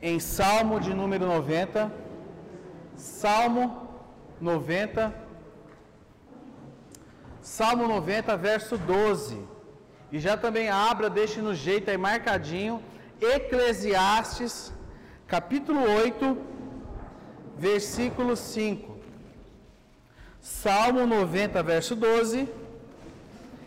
Em 0.00 0.20
Salmo 0.20 0.80
de 0.80 0.94
número 0.94 1.26
90, 1.26 1.92
Salmo 2.96 3.88
90, 4.40 5.14
Salmo 7.40 7.88
90, 7.88 8.36
verso 8.36 8.76
12. 8.78 9.38
E 10.10 10.18
já 10.18 10.36
também 10.36 10.68
abra, 10.70 11.10
deixe 11.10 11.40
no 11.40 11.54
jeito 11.54 11.90
aí 11.90 11.96
marcadinho, 11.96 12.82
Eclesiastes, 13.20 14.72
capítulo 15.26 15.80
8, 15.80 16.38
versículo 17.56 18.36
5. 18.36 18.96
Salmo 20.40 21.06
90, 21.06 21.62
verso 21.62 21.96
12. 21.96 22.48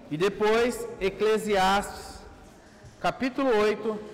E 0.09 0.17
depois 0.17 0.87
Eclesiastes, 0.99 2.19
capítulo 2.99 3.49
8, 3.49 4.10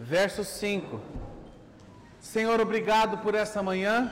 verso 0.00 0.42
5. 0.44 0.98
Senhor, 2.18 2.58
obrigado 2.60 3.18
por 3.18 3.34
essa 3.34 3.62
manhã, 3.62 4.10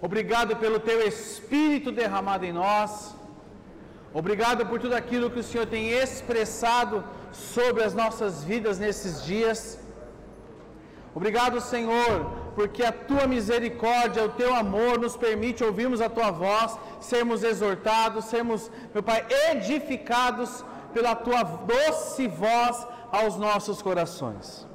obrigado 0.00 0.56
pelo 0.56 0.78
teu 0.78 1.00
Espírito 1.06 1.90
derramado 1.90 2.44
em 2.44 2.52
nós, 2.52 3.14
obrigado 4.12 4.66
por 4.66 4.78
tudo 4.78 4.94
aquilo 4.94 5.30
que 5.30 5.40
o 5.40 5.42
Senhor 5.42 5.66
tem 5.66 5.90
expressado 5.90 7.02
sobre 7.32 7.82
as 7.82 7.94
nossas 7.94 8.44
vidas 8.44 8.78
nesses 8.78 9.24
dias. 9.24 9.78
Obrigado, 11.14 11.60
Senhor, 11.60 12.30
porque 12.54 12.82
a 12.84 12.92
tua 12.92 13.26
misericórdia, 13.26 14.24
o 14.24 14.28
teu 14.28 14.54
amor 14.54 14.98
nos 14.98 15.16
permite 15.16 15.64
ouvirmos 15.64 16.00
a 16.00 16.08
tua 16.08 16.30
voz, 16.30 16.78
sermos 17.00 17.42
exortados, 17.42 18.26
sermos, 18.26 18.70
meu 18.92 19.02
Pai, 19.02 19.26
edificados 19.50 20.64
pela 20.92 21.14
tua 21.14 21.42
doce 21.42 22.28
voz 22.28 22.86
aos 23.12 23.36
nossos 23.36 23.80
corações. 23.82 24.66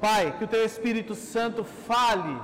Pai, 0.00 0.34
que 0.38 0.44
o 0.44 0.48
Teu 0.48 0.64
Espírito 0.64 1.14
Santo 1.14 1.62
fale 1.62 2.40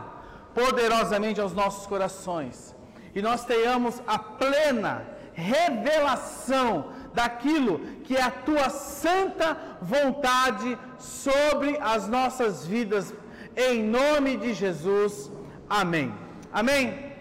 poderosamente 0.54 1.40
aos 1.40 1.52
nossos 1.52 1.86
corações 1.86 2.74
e 3.14 3.22
nós 3.22 3.44
tenhamos 3.44 4.02
a 4.06 4.18
plena 4.18 5.06
revelação 5.32 6.92
daquilo 7.14 7.78
que 8.04 8.16
é 8.16 8.22
a 8.22 8.30
Tua 8.30 8.68
santa 8.68 9.56
vontade 9.80 10.78
sobre 10.98 11.78
as 11.80 12.08
nossas 12.08 12.66
vidas, 12.66 13.14
em 13.56 13.82
nome 13.82 14.36
de 14.36 14.52
Jesus. 14.52 15.30
Amém. 15.68 16.12
Amém. 16.52 17.12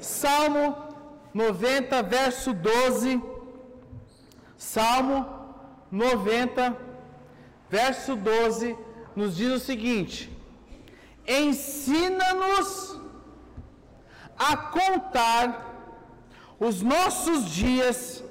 Salmo 0.00 0.76
90, 1.34 2.02
verso 2.02 2.52
12. 2.52 3.22
Salmo 4.56 5.26
90, 5.90 6.76
verso 7.72 8.14
12, 8.14 8.76
nos 9.16 9.34
diz 9.38 9.50
o 9.50 9.64
seguinte: 9.70 10.30
Ensina-nos 11.26 12.70
a 14.50 14.56
contar 14.78 15.44
os 16.60 16.82
nossos 16.94 17.50
dias, 17.50 18.22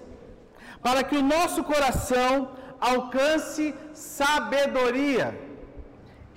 para 0.85 1.03
que 1.03 1.18
o 1.18 1.28
nosso 1.35 1.63
coração 1.63 2.31
alcance 2.80 3.74
sabedoria. 3.94 5.28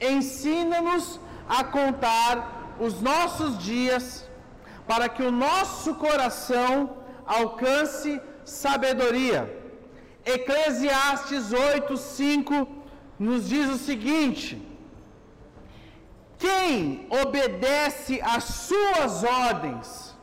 Ensina-nos 0.00 1.20
a 1.59 1.62
contar 1.62 2.34
os 2.87 2.94
nossos 3.10 3.59
dias, 3.59 4.06
para 4.87 5.10
que 5.10 5.22
o 5.22 5.31
nosso 5.31 5.94
coração 6.06 6.72
alcance 7.26 8.20
sabedoria. 8.44 9.43
Eclesiastes 10.25 11.53
8, 11.53 11.97
5 11.98 12.84
nos 13.19 13.48
diz 13.48 13.69
o 13.70 13.78
seguinte: 13.78 14.60
quem 16.38 17.06
obedece 17.22 18.20
às 18.22 18.44
suas 18.44 19.25
ordens 19.25 20.14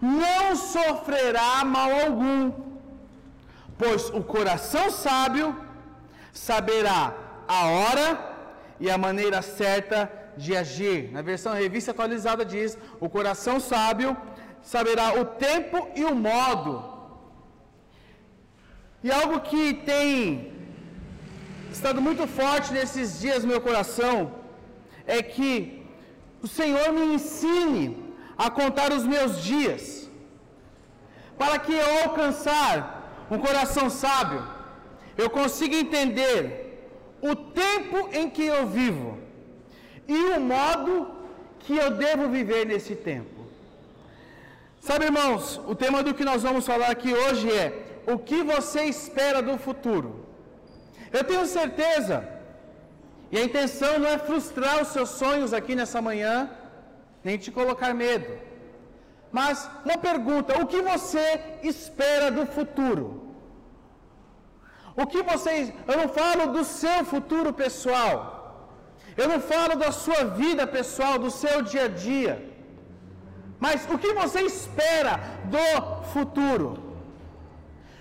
não 0.00 0.54
sofrerá 0.54 1.64
mal 1.64 1.90
algum, 1.90 2.52
pois 3.78 4.10
o 4.10 4.22
coração 4.22 4.90
sábio 4.90 5.56
saberá 6.32 7.14
a 7.48 7.66
hora 7.66 8.36
e 8.78 8.90
a 8.90 8.98
maneira 8.98 9.40
certa 9.42 10.12
de 10.36 10.54
agir. 10.54 11.10
Na 11.12 11.22
versão 11.22 11.54
revista 11.54 11.92
atualizada 11.92 12.44
diz: 12.44 12.76
o 13.00 13.08
coração 13.08 13.58
sábio 13.58 14.16
saberá 14.60 15.14
o 15.20 15.24
tempo 15.24 15.88
e 15.94 16.04
o 16.04 16.14
modo 16.14 16.96
e 19.06 19.10
algo 19.12 19.40
que 19.40 19.72
tem 19.72 20.52
estado 21.76 22.00
muito 22.08 22.24
forte 22.40 22.68
nesses 22.78 23.08
dias 23.22 23.42
no 23.42 23.50
meu 23.52 23.60
coração 23.68 24.16
é 25.16 25.18
que 25.34 25.50
o 26.46 26.48
Senhor 26.58 26.88
me 26.96 27.04
ensine 27.16 27.84
a 28.44 28.48
contar 28.60 28.88
os 28.96 29.04
meus 29.14 29.32
dias, 29.50 29.82
para 31.40 31.56
que 31.64 31.74
eu 31.84 31.90
alcançar 32.04 32.74
um 33.30 33.38
coração 33.46 33.86
sábio, 34.04 34.42
eu 35.22 35.28
consiga 35.38 35.76
entender 35.84 36.38
o 37.30 37.34
tempo 37.62 37.98
em 38.18 38.28
que 38.34 38.46
eu 38.56 38.62
vivo 38.78 39.18
e 40.16 40.20
o 40.36 40.40
modo 40.40 40.92
que 41.64 41.76
eu 41.76 41.90
devo 42.04 42.28
viver 42.28 42.62
nesse 42.72 42.94
tempo. 43.10 43.40
Sabe, 44.80 45.06
irmãos, 45.06 45.60
o 45.72 45.74
tema 45.74 46.02
do 46.02 46.14
que 46.14 46.24
nós 46.30 46.42
vamos 46.42 46.64
falar 46.64 46.90
aqui 46.90 47.12
hoje 47.12 47.50
é 47.50 47.66
o 48.06 48.18
que 48.18 48.42
você 48.42 48.82
espera 48.84 49.42
do 49.42 49.56
futuro. 49.58 50.26
Eu 51.12 51.24
tenho 51.24 51.46
certeza, 51.46 52.26
e 53.30 53.38
a 53.38 53.44
intenção 53.44 53.98
não 53.98 54.08
é 54.08 54.18
frustrar 54.18 54.80
os 54.82 54.88
seus 54.88 55.10
sonhos 55.10 55.52
aqui 55.52 55.74
nessa 55.74 56.00
manhã, 56.00 56.50
nem 57.24 57.36
te 57.36 57.50
colocar 57.50 57.92
medo. 57.94 58.38
Mas 59.32 59.68
uma 59.84 59.98
pergunta: 59.98 60.60
o 60.62 60.66
que 60.66 60.80
você 60.80 61.40
espera 61.62 62.30
do 62.30 62.46
futuro? 62.46 63.06
O 64.96 65.06
que 65.06 65.22
vocês. 65.22 65.72
Eu 65.86 65.96
não 65.98 66.08
falo 66.08 66.52
do 66.52 66.64
seu 66.64 67.04
futuro 67.04 67.52
pessoal. 67.52 68.16
Eu 69.16 69.28
não 69.28 69.40
falo 69.40 69.76
da 69.76 69.90
sua 69.92 70.24
vida 70.24 70.66
pessoal, 70.66 71.18
do 71.18 71.30
seu 71.30 71.62
dia 71.62 71.84
a 71.86 71.88
dia. 71.88 72.34
Mas 73.58 73.88
o 73.90 73.98
que 73.98 74.12
você 74.12 74.40
espera 74.42 75.18
do 75.44 76.04
futuro? 76.12 76.78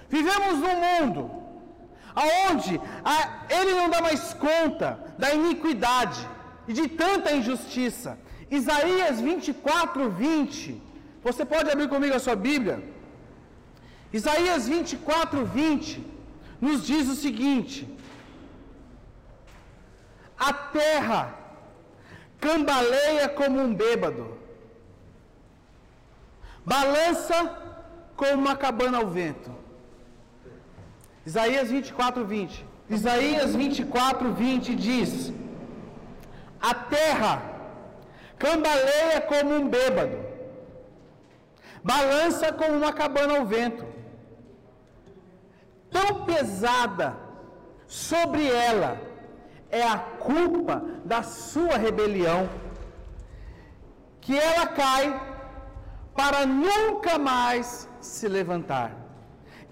Vivemos 0.10 0.60
num 0.60 0.76
mundo 0.76 1.45
onde 2.16 2.80
ele 3.50 3.74
não 3.74 3.90
dá 3.90 4.02
mais 4.02 4.34
conta 4.34 5.00
da 5.18 5.34
iniquidade 5.34 6.28
e 6.68 6.74
de 6.74 6.88
tanta 6.88 7.34
injustiça. 7.34 8.18
Isaías 8.50 9.20
24, 9.20 10.10
20. 10.10 10.82
Você 11.24 11.44
pode 11.44 11.70
abrir 11.70 11.90
comigo 11.90 12.16
a 12.16 12.20
sua 12.20 12.36
Bíblia? 12.36 12.84
Isaías 14.14 14.68
24, 14.68 15.46
20 15.46 16.06
nos 16.62 16.86
diz 16.86 17.08
o 17.10 17.16
seguinte: 17.16 17.88
A 20.38 20.54
terra 20.54 21.34
cambaleia 22.40 23.28
como 23.28 23.60
um 23.60 23.74
bêbado, 23.74 24.38
balança 26.66 27.38
como 28.16 28.34
uma 28.34 28.56
cabana 28.56 29.00
ao 29.00 29.08
vento. 29.08 29.55
Isaías 31.26 31.70
24, 31.72 32.24
20. 32.24 32.66
Isaías 32.90 33.56
24, 33.56 34.34
20 34.34 34.76
diz: 34.76 35.34
A 36.62 36.74
terra 36.74 37.42
cambaleia 38.38 39.22
como 39.22 39.56
um 39.56 39.68
bêbado, 39.68 40.18
balança 41.84 42.54
como 42.54 42.78
uma 42.78 42.94
cabana 42.94 43.38
ao 43.38 43.46
vento. 43.46 43.86
Tão 45.90 46.26
pesada 46.26 47.16
sobre 47.88 48.48
ela 48.48 49.00
é 49.72 49.82
a 49.82 49.98
culpa 49.98 50.84
da 51.04 51.24
sua 51.24 51.78
rebelião, 51.78 52.50
que 54.22 54.38
ela 54.38 54.68
cai 54.68 55.20
para 56.14 56.46
nunca 56.46 57.18
mais 57.18 57.90
se 58.00 58.28
levantar. 58.28 59.05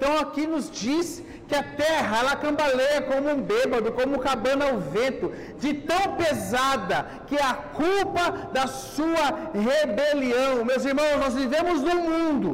Então 0.03 0.17
aqui 0.19 0.45
nos 0.45 0.69
diz 0.69 1.23
que 1.47 1.55
a 1.55 1.63
terra 1.63 2.17
ela 2.19 2.35
cambaleia 2.35 3.01
como 3.03 3.29
um 3.29 3.41
bêbado, 3.41 3.93
como 3.93 4.19
cabana 4.19 4.65
ao 4.69 4.79
vento, 4.79 5.31
de 5.59 5.73
tão 5.75 6.15
pesada 6.17 7.05
que 7.25 7.37
é 7.37 7.41
a 7.41 7.53
culpa 7.53 8.49
da 8.51 8.67
sua 8.67 9.25
rebelião. 9.53 10.65
Meus 10.65 10.83
irmãos, 10.83 11.15
nós 11.23 11.35
vivemos 11.35 11.81
num 11.81 12.01
mundo 12.09 12.49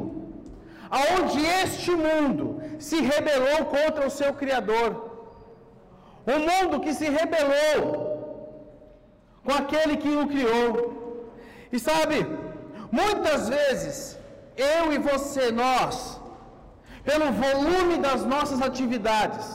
onde 1.16 1.44
este 1.64 1.90
mundo 1.90 2.62
se 2.78 3.00
rebelou 3.00 3.64
contra 3.64 4.06
o 4.06 4.10
seu 4.10 4.32
Criador. 4.34 4.88
Um 6.24 6.38
mundo 6.50 6.78
que 6.78 6.94
se 6.94 7.08
rebelou 7.18 7.82
com 9.44 9.52
aquele 9.52 9.96
que 9.96 10.08
o 10.08 10.28
criou. 10.28 11.32
E 11.72 11.80
sabe, 11.80 12.24
muitas 12.92 13.48
vezes, 13.48 14.16
eu 14.56 14.92
e 14.92 14.98
você, 14.98 15.50
nós, 15.50 16.19
pelo 17.10 17.28
volume 17.44 17.96
das 18.06 18.20
nossas 18.32 18.60
atividades, 18.68 19.46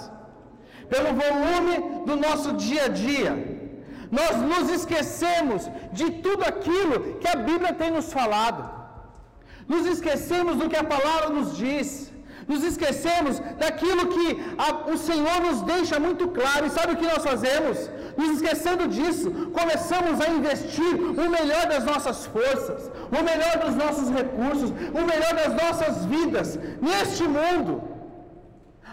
pelo 0.93 1.11
volume 1.23 1.75
do 2.07 2.15
nosso 2.25 2.49
dia 2.65 2.83
a 2.85 2.93
dia, 3.05 3.31
nós 4.19 4.35
nos 4.51 4.67
esquecemos 4.77 5.61
de 5.99 6.07
tudo 6.25 6.43
aquilo 6.53 6.95
que 7.21 7.29
a 7.33 7.37
Bíblia 7.49 7.73
tem 7.81 7.91
nos 7.97 8.09
falado, 8.17 8.61
nos 9.73 9.85
esquecemos 9.93 10.57
do 10.57 10.69
que 10.71 10.79
a 10.83 10.89
palavra 10.95 11.29
nos 11.37 11.49
diz, 11.63 11.89
nos 12.47 12.63
esquecemos 12.63 13.39
daquilo 13.62 14.07
que 14.07 14.25
a, 14.57 14.92
o 14.94 14.97
Senhor 14.97 15.42
nos 15.42 15.62
deixa 15.62 16.00
muito 16.00 16.27
claro, 16.27 16.65
e 16.65 16.69
sabe 16.69 16.94
o 16.94 16.97
que 16.97 17.06
nós 17.06 17.24
fazemos? 17.24 17.89
Nos 18.18 18.30
esquecendo 18.38 18.88
disso, 18.88 19.31
começamos 19.59 20.21
a 20.21 20.30
investir 20.30 20.94
o 21.24 21.30
melhor 21.30 21.65
das 21.68 21.83
nossas 21.83 22.25
forças, 22.27 22.92
o 23.18 23.24
melhor 23.24 23.57
dos 23.65 23.75
nossos 23.75 24.09
recursos, 24.09 24.69
o 24.69 25.03
melhor 25.12 25.33
das 25.33 25.53
nossas 25.63 26.06
vidas 26.06 26.59
neste 26.81 27.24
mundo. 27.24 27.95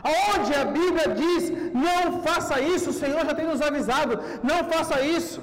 Aonde 0.03 0.53
a 0.55 0.65
Bíblia 0.65 1.09
diz: 1.15 1.51
não 1.73 2.23
faça 2.23 2.61
isso, 2.61 2.91
o 2.91 2.93
Senhor 2.93 3.25
já 3.25 3.35
tem 3.35 3.47
nos 3.47 3.63
avisado, 3.63 4.19
não 4.43 4.65
faça 4.65 5.01
isso. 5.01 5.41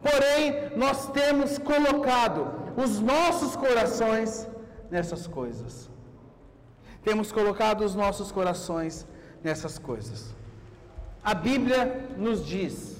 Porém, 0.00 0.70
nós 0.76 1.10
temos 1.10 1.58
colocado 1.58 2.52
os 2.76 3.00
nossos 3.00 3.56
corações 3.56 4.48
nessas 4.90 5.26
coisas. 5.26 5.89
Temos 7.02 7.32
colocado 7.32 7.82
os 7.84 7.94
nossos 7.94 8.30
corações 8.30 9.06
nessas 9.42 9.78
coisas. 9.78 10.34
A 11.22 11.34
Bíblia 11.34 12.08
nos 12.16 12.46
diz, 12.46 12.96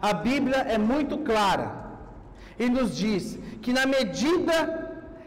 a 0.00 0.12
Bíblia 0.12 0.58
é 0.58 0.78
muito 0.78 1.18
clara 1.18 1.68
e 2.58 2.68
nos 2.68 2.96
diz 2.96 3.38
que 3.60 3.72
na 3.72 3.86
medida 3.86 4.56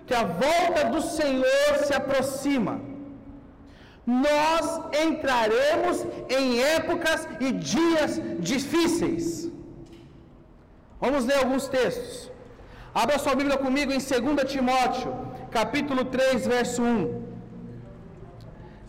que 0.05 0.13
a 0.13 0.23
volta 0.23 0.85
do 0.93 1.01
Senhor 1.01 1.71
se 1.85 1.93
aproxima, 1.93 2.79
nós 4.05 4.81
entraremos 5.05 6.05
em 6.29 6.61
épocas 6.61 7.27
e 7.39 7.51
dias 7.51 8.21
difíceis. 8.39 9.49
Vamos 10.99 11.25
ler 11.25 11.37
alguns 11.39 11.67
textos. 11.67 12.31
Abra 12.93 13.17
sua 13.19 13.35
Bíblia 13.35 13.57
comigo 13.57 13.91
em 13.91 13.97
2 13.97 14.51
Timóteo, 14.51 15.13
capítulo 15.51 16.05
3, 16.05 16.47
verso 16.47 16.81
1. 16.81 17.24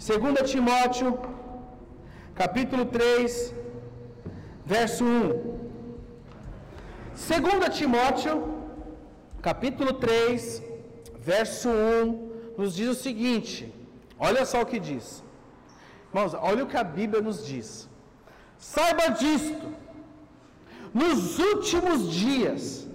2 0.06 0.48
Timóteo, 0.48 1.18
capítulo 2.32 2.84
3, 2.86 3.52
verso 4.64 5.04
1. 5.04 5.56
2 7.16 7.76
Timóteo, 7.76 8.34
capítulo 9.42 9.94
3, 9.94 10.62
verso 11.18 11.68
1, 11.70 12.54
nos 12.56 12.76
diz 12.76 12.88
o 12.88 12.94
seguinte: 12.94 13.74
olha 14.16 14.46
só 14.46 14.62
o 14.62 14.66
que 14.66 14.78
diz. 14.78 15.24
Irmãos, 16.10 16.34
olha 16.34 16.62
o 16.62 16.68
que 16.68 16.76
a 16.76 16.84
Bíblia 16.84 17.20
nos 17.20 17.44
diz. 17.44 17.88
Saiba 18.56 19.08
disto, 19.08 19.66
nos 20.94 21.40
últimos 21.40 22.12
dias 22.12 22.86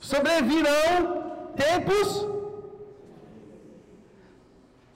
sobrevirão 0.00 1.54
tempos 1.54 2.39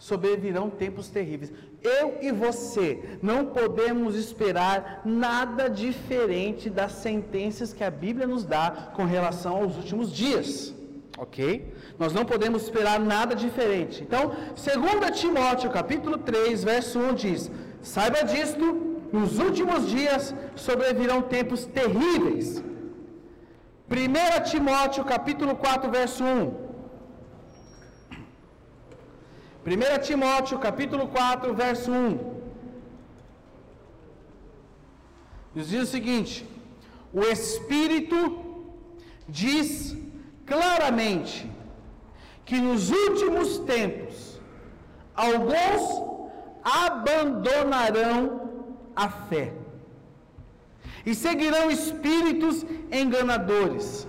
sobrevirão 0.08 0.68
tempos 0.68 1.08
terríveis. 1.08 1.50
Eu 1.82 2.18
e 2.20 2.30
você 2.30 3.18
não 3.22 3.46
podemos 3.46 4.14
esperar 4.16 5.00
nada 5.02 5.68
diferente 5.68 6.68
das 6.68 6.92
sentenças 6.92 7.72
que 7.72 7.82
a 7.82 7.90
Bíblia 7.90 8.26
nos 8.26 8.44
dá 8.44 8.90
com 8.94 9.04
relação 9.06 9.56
aos 9.56 9.76
últimos 9.78 10.12
dias. 10.12 10.74
Ok? 11.16 11.72
Nós 11.98 12.12
não 12.12 12.24
podemos 12.26 12.64
esperar 12.64 13.00
nada 13.00 13.34
diferente. 13.34 14.02
Então, 14.02 14.32
2 14.56 15.18
Timóteo, 15.18 15.70
capítulo 15.70 16.18
3, 16.18 16.62
verso 16.64 16.98
1 16.98 17.14
diz: 17.14 17.50
Saiba 17.80 18.24
disto, 18.24 18.66
nos 19.10 19.38
últimos 19.38 19.88
dias 19.88 20.34
sobrevirão 20.54 21.22
tempos 21.22 21.64
terríveis. 21.64 22.62
1 23.88 24.42
Timóteo, 24.50 25.02
capítulo 25.04 25.56
4, 25.56 25.90
verso 25.90 26.22
1. 26.24 26.63
1 29.66 29.98
Timóteo, 30.02 30.58
capítulo 30.58 31.08
4, 31.08 31.54
verso 31.54 31.90
1. 31.90 32.34
Nos 35.54 35.68
diz 35.68 35.82
o 35.84 35.86
seguinte: 35.86 36.46
O 37.12 37.22
Espírito 37.22 38.44
diz 39.26 39.96
claramente 40.44 41.50
que 42.44 42.60
nos 42.60 42.90
últimos 42.90 43.58
tempos 43.60 44.38
alguns 45.14 46.02
abandonarão 46.62 48.50
a 48.94 49.08
fé 49.08 49.54
e 51.06 51.14
seguirão 51.14 51.70
espíritos 51.70 52.66
enganadores 52.92 54.06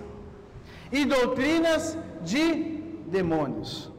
e 0.91 1.05
doutrinas 1.05 1.97
de 2.21 2.43
demônios. 3.07 3.94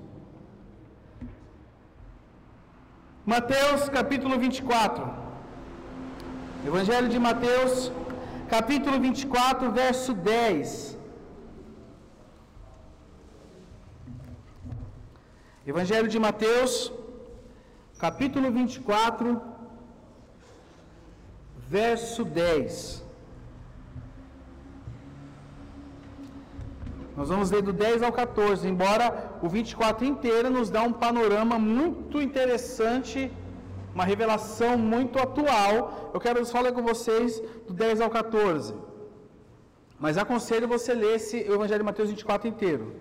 Mateus 3.34 3.88
capítulo 3.88 4.38
24. 4.38 5.04
Evangelho 6.64 7.08
de 7.08 7.18
Mateus, 7.18 7.90
capítulo 8.48 9.00
24, 9.00 9.72
verso 9.72 10.14
10. 10.14 10.96
Evangelho 15.66 16.08
de 16.14 16.20
Mateus, 16.20 16.92
capítulo 17.98 18.52
24, 18.52 19.42
verso 21.68 22.22
10. 22.24 23.05
Nós 27.16 27.30
vamos 27.30 27.50
ler 27.50 27.62
do 27.62 27.72
10 27.72 28.02
ao 28.02 28.12
14, 28.12 28.68
embora 28.68 29.38
o 29.42 29.48
24 29.48 30.04
inteiro 30.04 30.50
nos 30.50 30.68
dá 30.68 30.82
um 30.82 30.92
panorama 30.92 31.58
muito 31.58 32.20
interessante, 32.20 33.32
uma 33.94 34.04
revelação 34.04 34.76
muito 34.76 35.18
atual. 35.18 36.10
Eu 36.12 36.20
quero 36.20 36.44
falar 36.44 36.72
com 36.72 36.82
vocês 36.82 37.40
do 37.66 37.72
10 37.72 38.02
ao 38.02 38.10
14. 38.10 38.74
Mas 39.98 40.18
aconselho 40.18 40.68
você 40.68 40.92
ler 40.92 41.16
esse 41.16 41.38
Evangelho 41.38 41.78
de 41.78 41.84
Mateus 41.90 42.10
24 42.10 42.46
inteiro. 42.46 42.94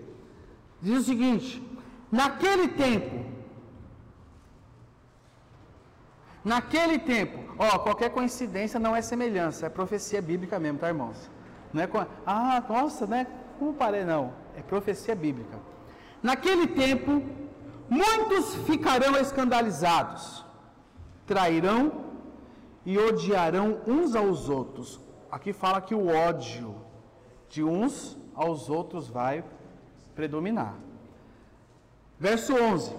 Diz 0.81 0.99
o 0.99 1.03
seguinte: 1.03 1.61
Naquele 2.09 2.69
tempo, 2.69 3.25
naquele 6.41 6.97
tempo, 6.99 7.37
ó, 7.59 7.79
qualquer 7.79 8.11
coincidência 8.11 8.79
não 8.79 8.95
é 8.95 9.01
semelhança, 9.01 9.65
é 9.65 9.69
profecia 9.69 10.21
bíblica 10.21 10.57
mesmo, 10.57 10.79
tá, 10.79 10.87
irmãos? 10.87 11.29
Não 11.73 11.81
é 11.81 11.89
ah, 12.25 12.63
nossa, 12.69 13.05
né? 13.05 13.27
Como 13.57 13.73
parei? 13.73 14.03
Não, 14.03 14.33
é 14.55 14.61
profecia 14.61 15.15
bíblica. 15.15 15.57
Naquele 16.21 16.67
tempo, 16.67 17.21
muitos 17.89 18.55
ficarão 18.67 19.15
escandalizados, 19.17 20.45
trairão 21.25 22.05
e 22.85 22.97
odiarão 22.97 23.79
uns 23.87 24.15
aos 24.15 24.49
outros. 24.49 24.99
Aqui 25.31 25.53
fala 25.53 25.81
que 25.81 25.95
o 25.95 26.07
ódio 26.07 26.75
de 27.49 27.63
uns 27.63 28.17
aos 28.33 28.69
outros 28.69 29.07
vai 29.07 29.43
predominar. 30.13 30.75
Verso 32.19 32.53
11: 32.53 32.95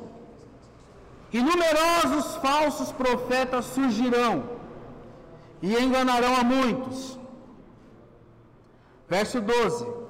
E 1.33 1.41
numerosos 1.41 2.37
falsos 2.37 2.93
profetas 2.93 3.65
surgirão 3.67 4.45
e 5.63 5.77
enganarão 5.77 6.37
a 6.37 6.45
muitos. 6.45 7.19
Verso 9.09 9.41
12: 9.41 10.06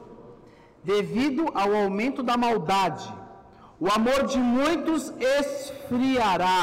Devido 0.93 1.45
ao 1.53 1.75
aumento 1.75 2.23
da 2.23 2.37
maldade, 2.37 3.07
o 3.85 3.89
amor 3.91 4.21
de 4.33 4.39
muitos 4.39 5.13
esfriará, 5.39 6.61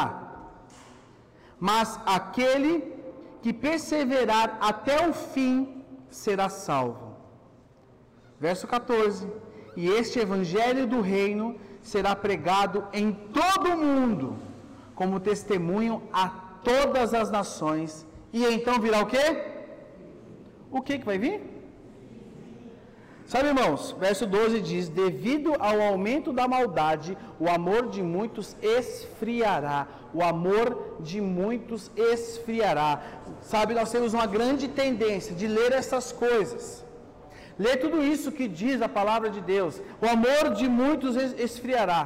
mas 1.59 1.99
aquele 2.05 2.73
que 3.41 3.51
perseverar 3.51 4.57
até 4.61 4.95
o 5.09 5.13
fim 5.13 5.83
será 6.09 6.47
salvo. 6.47 7.17
Verso 8.39 8.65
14: 8.65 9.27
E 9.75 9.89
este 9.89 10.19
evangelho 10.19 10.87
do 10.87 11.01
reino 11.01 11.57
será 11.81 12.15
pregado 12.15 12.87
em 12.93 13.11
todo 13.11 13.71
o 13.71 13.77
mundo, 13.77 14.37
como 14.95 15.19
testemunho 15.19 16.01
a 16.13 16.29
todas 16.63 17.13
as 17.13 17.29
nações, 17.29 18.07
e 18.31 18.45
então 18.45 18.79
virá 18.79 19.01
o 19.01 19.05
quê? 19.05 19.25
O 20.71 20.81
que 20.81 20.97
que 20.99 21.05
vai 21.05 21.17
vir? 21.17 21.41
Sabe, 23.25 23.47
irmãos, 23.47 23.95
verso 23.99 24.25
12 24.25 24.61
diz: 24.61 24.89
Devido 24.89 25.53
ao 25.59 25.81
aumento 25.81 26.31
da 26.31 26.47
maldade, 26.47 27.17
o 27.39 27.49
amor 27.49 27.89
de 27.89 28.03
muitos 28.03 28.55
esfriará. 28.61 29.87
O 30.13 30.21
amor 30.21 30.97
de 30.99 31.19
muitos 31.21 31.89
esfriará. 31.95 33.01
Sabe, 33.41 33.73
nós 33.73 33.91
temos 33.91 34.13
uma 34.13 34.25
grande 34.25 34.67
tendência 34.67 35.33
de 35.33 35.47
ler 35.47 35.71
essas 35.71 36.11
coisas. 36.11 36.83
Ler 37.57 37.77
tudo 37.77 38.03
isso 38.03 38.31
que 38.31 38.47
diz 38.47 38.81
a 38.81 38.89
palavra 38.89 39.29
de 39.29 39.41
Deus. 39.41 39.81
O 40.01 40.07
amor 40.07 40.53
de 40.53 40.67
muitos 40.67 41.15
esfriará. 41.15 42.03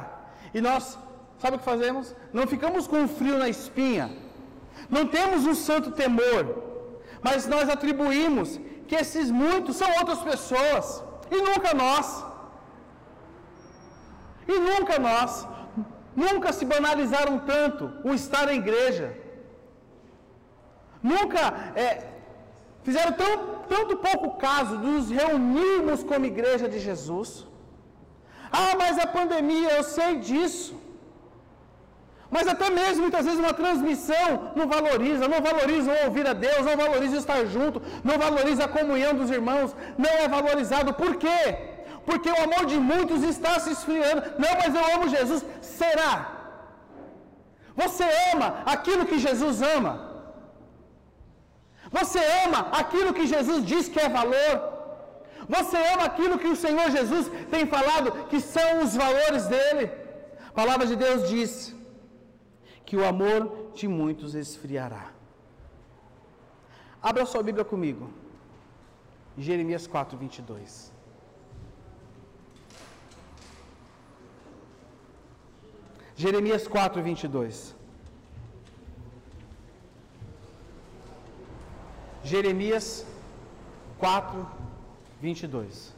E 0.54 0.60
nós, 0.60 0.98
sabe 1.38 1.56
o 1.56 1.58
que 1.58 1.64
fazemos? 1.64 2.14
Não 2.32 2.46
ficamos 2.46 2.86
com 2.86 3.08
frio 3.08 3.38
na 3.38 3.48
espinha. 3.48 4.10
Não 4.88 5.06
temos 5.06 5.46
um 5.46 5.54
santo 5.54 5.90
temor. 5.90 6.62
Mas 7.20 7.46
nós 7.46 7.68
atribuímos 7.68 8.60
que 8.86 8.94
esses 8.94 9.30
muitos 9.30 9.76
são 9.76 9.90
outras 9.98 10.20
pessoas. 10.20 11.07
E 11.30 11.38
nunca 11.48 11.72
nós. 11.74 12.24
E 14.46 14.58
nunca 14.68 14.98
nós. 14.98 15.46
Nunca 16.24 16.52
se 16.52 16.64
banalizaram 16.64 17.38
tanto 17.52 17.92
o 18.04 18.12
estar 18.20 18.46
na 18.46 18.54
igreja. 18.62 19.08
Nunca 21.02 21.40
é, 21.76 21.88
fizeram 22.82 23.12
tão, 23.12 23.30
tanto 23.72 23.96
pouco 24.08 24.36
caso 24.38 24.78
de 24.78 24.86
nos 24.86 25.10
reunirmos 25.10 26.02
como 26.02 26.32
igreja 26.34 26.68
de 26.68 26.80
Jesus. 26.80 27.46
Ah, 28.50 28.74
mas 28.80 28.98
a 28.98 29.06
pandemia, 29.06 29.70
eu 29.76 29.84
sei 29.84 30.16
disso. 30.16 30.74
Mas 32.30 32.46
até 32.46 32.68
mesmo 32.68 33.02
muitas 33.02 33.24
vezes 33.24 33.40
uma 33.44 33.54
transmissão 33.54 34.52
não 34.54 34.66
valoriza, 34.74 35.26
não 35.32 35.40
valoriza 35.40 35.92
ouvir 36.04 36.26
a 36.32 36.34
Deus, 36.46 36.62
não 36.68 36.76
valoriza 36.76 37.16
estar 37.16 37.40
junto, 37.46 37.80
não 38.04 38.18
valoriza 38.18 38.64
a 38.64 38.74
comunhão 38.78 39.14
dos 39.20 39.30
irmãos, 39.30 39.74
não 39.96 40.10
é 40.24 40.28
valorizado. 40.28 40.92
Por 41.02 41.16
quê? 41.16 41.42
Porque 42.08 42.30
o 42.30 42.42
amor 42.46 42.64
de 42.72 42.78
muitos 42.90 43.22
está 43.22 43.54
se 43.58 43.70
esfriando. 43.76 44.22
Não, 44.44 44.52
mas 44.60 44.74
eu 44.74 44.84
amo 44.94 45.14
Jesus. 45.16 45.42
Será? 45.78 46.12
Você 47.82 48.04
ama 48.32 48.48
aquilo 48.74 49.06
que 49.10 49.18
Jesus 49.26 49.62
ama? 49.76 49.92
Você 51.98 52.20
ama 52.44 52.60
aquilo 52.80 53.14
que 53.16 53.26
Jesus 53.34 53.64
diz 53.64 53.88
que 53.88 54.00
é 54.06 54.08
valor? 54.20 54.54
Você 55.56 55.78
ama 55.92 56.04
aquilo 56.10 56.38
que 56.42 56.50
o 56.54 56.60
Senhor 56.64 56.90
Jesus 56.90 57.24
tem 57.52 57.64
falado 57.74 58.12
que 58.30 58.40
são 58.54 58.68
os 58.82 58.94
valores 59.04 59.46
dele? 59.46 59.84
A 60.50 60.52
palavra 60.60 60.86
de 60.90 60.96
Deus 61.04 61.28
diz 61.32 61.52
que 62.88 62.96
o 62.96 63.04
amor 63.04 63.40
de 63.74 63.86
muitos 63.86 64.34
esfriará. 64.34 65.10
Abra 67.02 67.26
sua 67.26 67.42
Bíblia 67.42 67.62
comigo. 67.62 68.10
Jeremias 69.36 69.86
4, 69.86 70.16
22. 70.16 70.90
Jeremias 76.16 76.66
4, 76.66 77.02
22. 77.02 77.76
Jeremias 82.24 83.06
4, 83.98 84.48
22. 85.20 85.94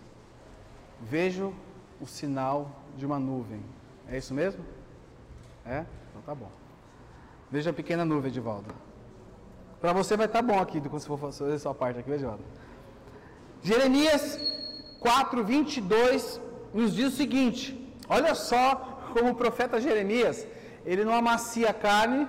Vejo 1.01 1.55
o 2.01 2.07
sinal 2.19 2.69
de 2.97 3.07
uma 3.07 3.21
nuvem. 3.21 3.63
É 4.09 4.19
isso 4.19 4.35
mesmo? 4.35 4.65
É? 5.65 5.87
Então 6.11 6.23
tá 6.23 6.35
bom. 6.35 6.60
Veja 7.51 7.71
a 7.71 7.73
pequena 7.73 8.05
nuvem, 8.05 8.31
Edivaldo. 8.31 8.73
Para 9.81 9.93
você 9.93 10.17
vai 10.17 10.27
estar 10.27 10.41
tá 10.41 10.43
bom 10.43 10.61
aqui, 10.61 10.81
quando 10.81 11.01
você 11.01 11.09
for 11.09 11.19
fazer 11.19 11.59
sua 11.59 11.75
parte 11.75 11.99
aqui, 11.99 12.11
Edivaldo. 12.11 12.45
Jeremias 13.63 14.39
4, 15.01 15.43
22 15.45 16.41
nos 16.73 16.95
diz 16.95 17.13
o 17.13 17.17
seguinte: 17.17 17.93
olha 18.09 18.35
só 18.35 19.11
como 19.13 19.31
o 19.31 19.35
profeta 19.35 19.81
Jeremias, 19.81 20.47
ele 20.87 21.05
não 21.05 21.13
amacia 21.13 21.71
a 21.71 21.75
carne 21.75 22.29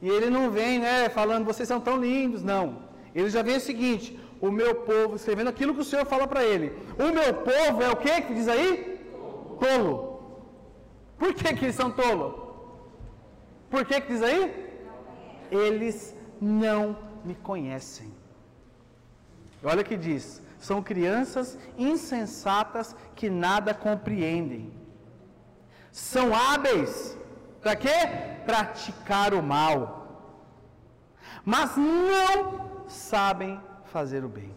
e 0.00 0.08
ele 0.08 0.30
não 0.30 0.50
vem, 0.50 0.78
né, 0.78 1.08
falando 1.08 1.44
vocês 1.44 1.68
são 1.68 1.80
tão 1.80 1.96
lindos, 1.96 2.42
não. 2.42 2.86
Ele 3.14 3.28
já 3.28 3.42
vem 3.42 3.56
o 3.56 3.60
seguinte: 3.60 4.18
o 4.40 4.52
meu 4.52 4.74
povo, 4.76 5.16
escrevendo 5.16 5.48
aquilo 5.48 5.74
que 5.74 5.80
o 5.80 5.84
Senhor 5.84 6.06
fala 6.06 6.28
para 6.28 6.44
ele. 6.44 6.72
O 6.96 7.12
meu 7.12 7.34
povo 7.34 7.82
é 7.82 7.90
o 7.90 7.96
que 7.96 8.20
que 8.22 8.34
diz 8.34 8.46
aí? 8.46 9.00
Tolo. 9.58 9.96
Por 11.18 11.34
que 11.34 11.52
que 11.54 11.64
eles 11.64 11.74
são 11.74 11.90
tolo? 11.90 12.47
Por 13.70 13.84
que 13.84 14.00
que 14.00 14.12
diz 14.12 14.22
aí? 14.22 14.42
Eles 15.50 16.14
não 16.40 16.96
me 17.24 17.34
conhecem. 17.34 18.12
Olha 19.62 19.84
que 19.84 19.96
diz: 19.96 20.42
são 20.58 20.82
crianças 20.82 21.58
insensatas 21.76 22.94
que 23.14 23.28
nada 23.28 23.74
compreendem. 23.74 24.72
São 25.90 26.34
hábeis 26.34 27.16
para 27.60 27.76
quê? 27.76 27.88
Praticar 28.46 29.34
o 29.34 29.42
mal. 29.42 29.96
Mas 31.44 31.76
não 31.76 32.88
sabem 32.88 33.60
fazer 33.86 34.24
o 34.24 34.28
bem. 34.28 34.54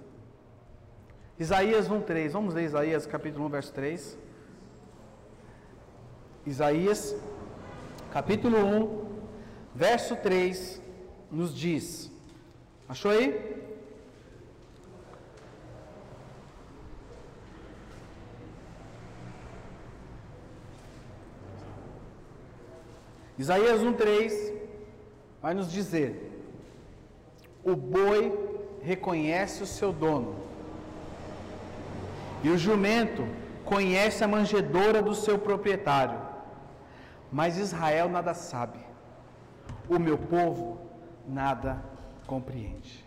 Isaías 1.39 1.89
1:3. 1.89 2.32
Vamos 2.32 2.53
ler 2.53 2.65
Isaías 2.65 3.06
capítulo 3.06 3.46
1, 3.46 3.50
verso 3.50 3.74
3. 3.74 4.18
Isaías 6.46 7.15
capítulo 8.12 8.58
1, 8.58 9.06
verso 9.74 10.18
3 10.18 10.82
nos 11.32 11.58
diz. 11.58 12.12
Achou 12.88 13.10
aí? 13.10 13.62
Isaías 23.39 23.82
1:3 23.82 24.53
vai 25.41 25.53
nos 25.53 25.72
dizer: 25.72 26.44
O 27.63 27.75
boi 27.75 28.38
reconhece 28.82 29.63
o 29.63 29.65
seu 29.65 29.94
dono, 29.94 30.36
e 32.44 32.50
o 32.50 32.58
jumento 32.58 33.25
conhece 33.63 34.22
a 34.22 34.27
manjedoura 34.27 35.01
do 35.01 35.15
seu 35.15 35.39
proprietário 35.39 36.30
mas 37.31 37.57
Israel 37.57 38.09
nada 38.09 38.33
sabe, 38.33 38.79
o 39.89 39.97
meu 39.97 40.17
povo 40.17 40.79
nada 41.27 41.81
compreende. 42.27 43.05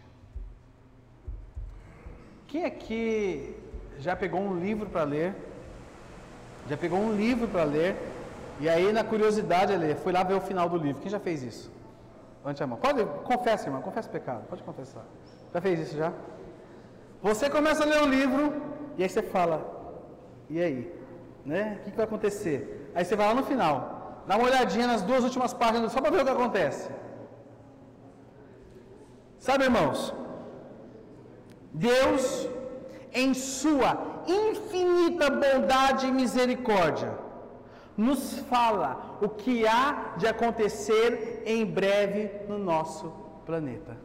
Quem 2.46 2.64
aqui 2.64 3.56
já 3.98 4.14
pegou 4.14 4.40
um 4.40 4.58
livro 4.58 4.88
para 4.88 5.02
ler? 5.02 5.34
Já 6.68 6.76
pegou 6.76 6.98
um 6.98 7.14
livro 7.14 7.48
para 7.48 7.64
ler? 7.64 7.96
E 8.60 8.68
aí, 8.68 8.92
na 8.92 9.02
curiosidade, 9.02 9.72
ele 9.72 9.94
foi 9.96 10.12
lá 10.12 10.22
ver 10.22 10.34
o 10.34 10.40
final 10.40 10.68
do 10.68 10.76
livro. 10.76 11.02
Quem 11.02 11.10
já 11.10 11.18
fez 11.18 11.42
isso? 11.42 11.72
Levante 12.38 12.62
a 12.62 12.66
mão. 12.66 12.78
Pode, 12.78 13.04
confessa, 13.24 13.66
irmão, 13.66 13.82
confessa 13.82 14.08
o 14.08 14.12
pecado. 14.12 14.46
Pode 14.46 14.62
confessar. 14.62 15.04
Já 15.52 15.60
fez 15.60 15.80
isso 15.80 15.96
já? 15.96 16.12
Você 17.22 17.50
começa 17.50 17.82
a 17.82 17.86
ler 17.86 18.02
o 18.02 18.06
livro 18.06 18.62
e 18.96 19.02
aí 19.02 19.08
você 19.08 19.22
fala, 19.22 19.64
e 20.48 20.60
aí? 20.60 20.94
Né? 21.44 21.78
O 21.80 21.84
que, 21.84 21.90
que 21.90 21.96
vai 21.96 22.06
acontecer? 22.06 22.90
Aí 22.94 23.04
você 23.04 23.16
vai 23.16 23.26
lá 23.26 23.34
no 23.34 23.44
final. 23.44 23.93
Dá 24.26 24.36
uma 24.36 24.46
olhadinha 24.46 24.86
nas 24.86 25.02
duas 25.02 25.22
últimas 25.24 25.52
páginas 25.52 25.92
só 25.92 26.00
para 26.00 26.10
ver 26.10 26.22
o 26.22 26.24
que 26.24 26.30
acontece. 26.30 26.90
Sabe, 29.38 29.64
irmãos? 29.64 30.14
Deus, 31.72 32.48
em 33.12 33.34
Sua 33.34 33.90
infinita 34.26 35.28
bondade 35.28 36.06
e 36.06 36.12
misericórdia, 36.12 37.12
nos 37.96 38.38
fala 38.50 39.18
o 39.20 39.28
que 39.28 39.66
há 39.66 40.14
de 40.16 40.26
acontecer 40.26 41.42
em 41.44 41.64
breve 41.64 42.30
no 42.48 42.58
nosso 42.58 43.12
planeta. 43.44 43.96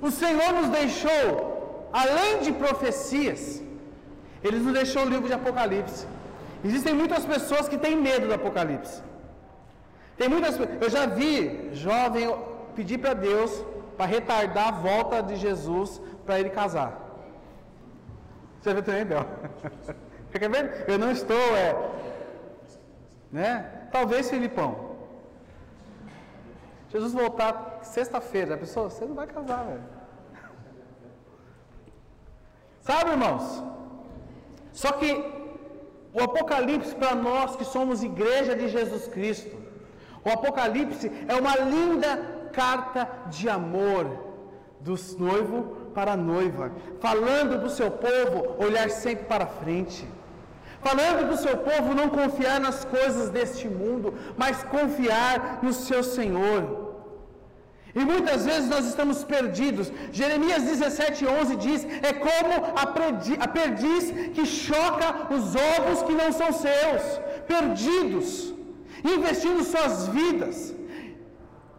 O 0.00 0.10
Senhor 0.10 0.52
nos 0.52 0.68
deixou, 0.68 1.88
além 1.92 2.40
de 2.40 2.52
profecias, 2.52 3.62
Ele 4.44 4.58
nos 4.58 4.74
deixou 4.74 5.02
o 5.04 5.08
livro 5.08 5.26
de 5.26 5.32
Apocalipse. 5.32 6.06
Existem 6.66 6.94
muitas 7.00 7.24
pessoas 7.24 7.68
que 7.68 7.78
têm 7.78 7.94
medo 8.08 8.26
do 8.26 8.34
Apocalipse. 8.34 9.02
Tem 10.18 10.28
muitas 10.28 10.54
Eu 10.84 10.90
já 10.90 11.06
vi 11.06 11.70
jovem 11.72 12.24
pedir 12.74 12.98
para 12.98 13.14
Deus 13.14 13.52
para 13.96 14.06
retardar 14.06 14.68
a 14.68 14.78
volta 14.88 15.22
de 15.22 15.36
Jesus 15.36 16.00
para 16.24 16.40
ele 16.40 16.50
casar. 16.50 16.90
Você 18.60 18.74
viu 18.74 18.82
também, 18.82 19.04
Bel? 19.04 19.24
Fica 20.30 20.48
vendo? 20.48 20.68
Eu 20.88 20.98
não 20.98 21.10
estou, 21.12 21.46
é. 21.56 21.70
Né? 23.30 23.48
Talvez, 23.92 24.28
Filipão. 24.28 24.70
Jesus 26.88 27.12
voltar 27.12 27.80
sexta-feira, 27.82 28.54
a 28.54 28.58
pessoa, 28.58 28.90
você 28.90 29.04
não 29.04 29.14
vai 29.14 29.26
casar, 29.26 29.64
velho. 29.64 29.84
Sabe, 32.80 33.10
irmãos? 33.10 33.62
Só 34.72 34.92
que 34.92 35.35
O 36.16 36.22
Apocalipse, 36.22 36.94
para 36.94 37.14
nós 37.14 37.56
que 37.56 37.64
somos 37.64 38.02
igreja 38.02 38.56
de 38.56 38.68
Jesus 38.68 39.06
Cristo, 39.06 39.54
o 40.24 40.30
Apocalipse 40.30 41.12
é 41.28 41.34
uma 41.34 41.54
linda 41.56 42.10
carta 42.54 43.06
de 43.28 43.50
amor 43.50 44.06
do 44.80 44.94
noivo 45.18 45.58
para 45.94 46.12
a 46.12 46.16
noiva, 46.16 46.72
falando 47.00 47.60
do 47.60 47.68
seu 47.68 47.90
povo 47.90 48.56
olhar 48.64 48.88
sempre 48.88 49.26
para 49.26 49.46
frente, 49.46 50.08
falando 50.80 51.28
do 51.28 51.36
seu 51.36 51.58
povo 51.58 51.94
não 51.94 52.08
confiar 52.08 52.60
nas 52.60 52.82
coisas 52.82 53.28
deste 53.28 53.68
mundo, 53.68 54.14
mas 54.38 54.62
confiar 54.62 55.58
no 55.62 55.74
seu 55.74 56.02
Senhor. 56.02 56.85
E 57.98 58.04
muitas 58.12 58.40
vezes 58.48 58.68
nós 58.74 58.84
estamos 58.92 59.18
perdidos. 59.34 59.90
Jeremias 60.20 60.62
17:11 60.70 61.56
diz: 61.66 61.80
é 62.10 62.12
como 62.26 62.54
a 63.44 63.48
perdiz 63.58 64.04
que 64.34 64.44
choca 64.44 65.08
os 65.36 65.44
ovos 65.74 66.02
que 66.06 66.14
não 66.22 66.30
são 66.40 66.50
seus, 66.66 67.04
perdidos, 67.52 68.28
investindo 69.16 69.64
suas 69.74 70.08
vidas 70.18 70.58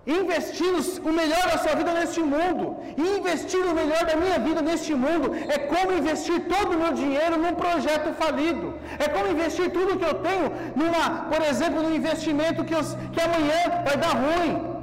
Investir 0.08 0.74
o 1.04 1.12
melhor 1.12 1.44
da 1.52 1.58
sua 1.58 1.76
vida 1.76 1.92
neste 1.92 2.22
mundo, 2.22 2.78
e 2.96 3.18
investir 3.18 3.60
o 3.60 3.74
melhor 3.76 4.06
da 4.06 4.16
minha 4.16 4.40
vida 4.40 4.62
neste 4.62 4.96
mundo, 4.96 5.36
é 5.36 5.58
como 5.72 5.92
investir 5.92 6.46
todo 6.48 6.76
o 6.76 6.80
meu 6.80 6.94
dinheiro 6.94 7.38
num 7.38 7.54
projeto 7.54 8.14
falido. 8.14 8.74
É 8.98 9.10
como 9.10 9.28
investir 9.30 9.70
tudo 9.70 10.00
que 10.00 10.06
eu 10.06 10.14
tenho 10.28 10.48
numa, 10.78 11.26
por 11.32 11.42
exemplo, 11.42 11.84
num 11.84 11.94
investimento 11.94 12.64
que, 12.64 12.74
eu, 12.74 12.80
que 13.12 13.20
amanhã 13.20 13.60
vai 13.86 13.98
dar 13.98 14.14
ruim. 14.24 14.77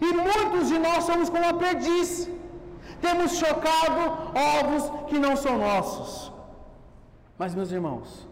E 0.00 0.12
muitos 0.12 0.68
de 0.68 0.78
nós 0.78 1.04
somos 1.04 1.28
como 1.28 1.46
a 1.46 1.54
perdiz. 1.54 2.28
Temos 3.00 3.32
chocado 3.36 4.32
ovos 4.58 5.08
que 5.08 5.18
não 5.18 5.36
são 5.36 5.58
nossos. 5.58 6.32
Mas, 7.38 7.54
meus 7.54 7.70
irmãos, 7.70 8.28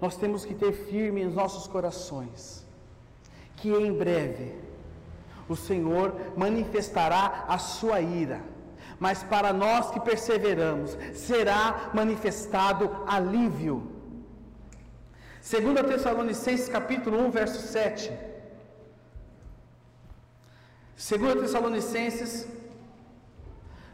nós 0.00 0.16
temos 0.16 0.44
que 0.44 0.54
ter 0.54 0.72
firme 0.72 1.22
em 1.22 1.30
nossos 1.30 1.66
corações 1.66 2.66
que 3.56 3.70
em 3.70 3.92
breve 3.92 4.54
o 5.48 5.54
Senhor 5.54 6.14
manifestará 6.36 7.44
a 7.48 7.58
sua 7.58 8.00
ira. 8.00 8.40
Mas 8.98 9.22
para 9.22 9.52
nós 9.52 9.90
que 9.90 10.00
perseveramos, 10.00 10.96
será 11.14 11.90
manifestado 11.92 12.90
alívio. 13.06 13.90
2 15.42 15.86
Tessalonicenses 15.86 16.68
capítulo 16.68 17.18
1, 17.26 17.30
verso 17.30 17.60
7. 17.66 18.12
2 21.02 21.40
Tessalonicenses 21.40 22.46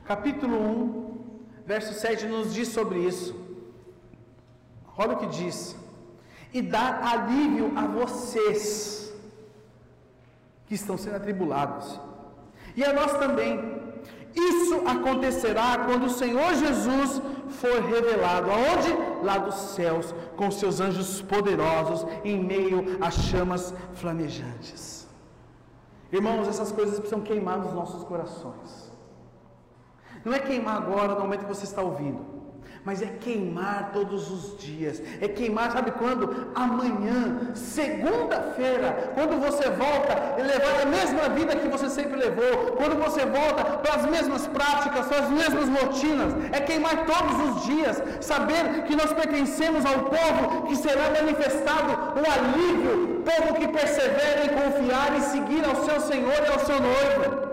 capítulo 0.04 0.56
1, 0.58 1.64
verso 1.64 1.94
7 1.94 2.26
nos 2.26 2.52
diz 2.52 2.68
sobre 2.68 2.98
isso. 2.98 3.34
Olha 4.94 5.14
o 5.14 5.16
que 5.16 5.26
diz: 5.28 5.74
E 6.52 6.60
dar 6.60 7.02
alívio 7.02 7.72
a 7.74 7.86
vocês 7.86 9.10
que 10.66 10.74
estão 10.74 10.98
sendo 10.98 11.16
atribulados. 11.16 11.98
E 12.76 12.84
a 12.84 12.92
nós 12.92 13.12
também. 13.18 13.78
Isso 14.34 14.86
acontecerá 14.86 15.78
quando 15.86 16.04
o 16.04 16.10
Senhor 16.10 16.54
Jesus 16.54 17.22
for 17.48 17.80
revelado. 17.80 18.50
Aonde? 18.50 19.24
Lá 19.24 19.38
dos 19.38 19.54
céus, 19.54 20.14
com 20.36 20.50
seus 20.50 20.78
anjos 20.78 21.22
poderosos, 21.22 22.06
em 22.22 22.38
meio 22.44 22.98
às 23.00 23.14
chamas 23.14 23.74
flamejantes. 23.94 24.97
Irmãos, 26.10 26.48
essas 26.48 26.72
coisas 26.72 26.98
precisam 26.98 27.20
queimar 27.20 27.58
nos 27.58 27.72
nossos 27.72 28.02
corações. 28.04 28.90
Não 30.24 30.32
é 30.32 30.38
queimar 30.38 30.76
agora, 30.76 31.14
no 31.14 31.20
momento 31.20 31.40
que 31.40 31.54
você 31.54 31.64
está 31.64 31.82
ouvindo 31.82 32.38
mas 32.88 33.02
é 33.02 33.10
queimar 33.20 33.90
todos 33.92 34.30
os 34.30 34.58
dias. 34.58 35.02
É 35.20 35.28
queimar, 35.28 35.70
sabe 35.72 35.90
quando? 35.90 36.50
Amanhã, 36.54 37.50
segunda-feira, 37.54 39.12
quando 39.14 39.38
você 39.38 39.68
volta 39.68 40.14
e 40.38 40.42
levar 40.42 40.80
a 40.80 40.86
mesma 40.86 41.28
vida 41.28 41.54
que 41.54 41.68
você 41.68 41.90
sempre 41.90 42.16
levou, 42.16 42.72
quando 42.78 42.96
você 43.04 43.26
volta 43.26 43.62
para 43.62 43.94
as 43.96 44.06
mesmas 44.06 44.46
práticas, 44.46 45.06
para 45.06 45.18
as 45.18 45.28
mesmas 45.28 45.68
rotinas, 45.68 46.32
é 46.50 46.60
queimar 46.60 47.04
todos 47.04 47.36
os 47.46 47.66
dias, 47.66 48.02
saber 48.22 48.84
que 48.84 48.96
nós 48.96 49.12
pertencemos 49.12 49.84
ao 49.84 50.04
povo 50.04 50.68
que 50.68 50.76
será 50.76 51.10
manifestado 51.10 51.92
o 52.20 52.24
alívio, 52.36 53.22
povo 53.22 53.52
que 53.60 53.68
persevera 53.68 54.46
em 54.46 54.54
confiar 54.60 55.14
e 55.14 55.20
seguir 55.20 55.62
ao 55.62 55.76
seu 55.84 56.00
Senhor 56.00 56.40
e 56.42 56.52
ao 56.54 56.58
seu 56.60 56.80
noivo. 56.80 57.47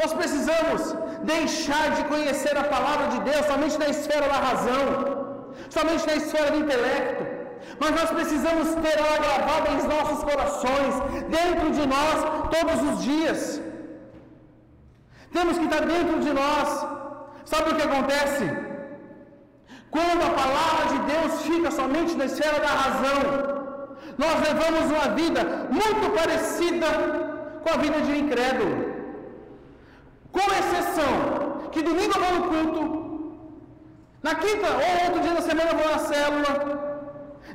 Nós 0.00 0.12
precisamos 0.20 0.82
deixar 1.34 1.90
de 1.96 2.04
conhecer 2.04 2.56
a 2.56 2.64
palavra 2.64 3.06
de 3.08 3.18
Deus 3.30 3.44
somente 3.46 3.78
na 3.78 3.88
esfera 3.94 4.26
da 4.32 4.38
razão, 4.48 4.84
somente 5.68 6.06
na 6.06 6.14
esfera 6.20 6.50
do 6.52 6.60
intelecto, 6.64 7.24
mas 7.80 7.90
nós 7.98 8.10
precisamos 8.18 8.68
ter 8.84 8.98
ela 8.98 9.18
gravada 9.26 9.70
em 9.72 9.82
nossos 9.94 10.24
corações, 10.30 10.94
dentro 11.36 11.70
de 11.78 11.86
nós, 11.94 12.18
todos 12.54 12.78
os 12.88 13.04
dias. 13.04 13.60
Temos 15.32 15.58
que 15.58 15.64
estar 15.64 15.84
dentro 15.94 16.18
de 16.20 16.32
nós. 16.32 16.68
Sabe 17.44 17.70
o 17.70 17.76
que 17.76 17.82
acontece? 17.82 18.44
Quando 19.90 20.22
a 20.28 20.32
palavra 20.42 20.84
de 20.92 20.98
Deus 21.12 21.42
fica 21.42 21.70
somente 21.70 22.14
na 22.16 22.24
esfera 22.24 22.58
da 22.60 22.72
razão, 22.82 23.20
nós 24.16 24.36
levamos 24.48 24.84
uma 24.96 25.08
vida 25.20 25.42
muito 25.70 26.10
parecida 26.18 26.86
com 27.62 27.74
a 27.74 27.76
vida 27.76 28.00
de 28.00 28.10
um 28.12 28.16
incrédulo. 28.24 28.89
Com 30.32 30.46
exceção 30.60 31.68
que 31.72 31.82
domingo 31.82 32.12
eu 32.16 32.22
vou 32.24 32.32
no 32.38 32.48
culto, 32.48 33.00
na 34.22 34.34
quinta 34.34 34.66
ou 34.68 35.06
outro 35.06 35.20
dia 35.22 35.34
da 35.34 35.42
semana 35.42 35.70
eu 35.70 35.78
vou 35.78 35.90
na 35.90 35.98
célula, 35.98 36.80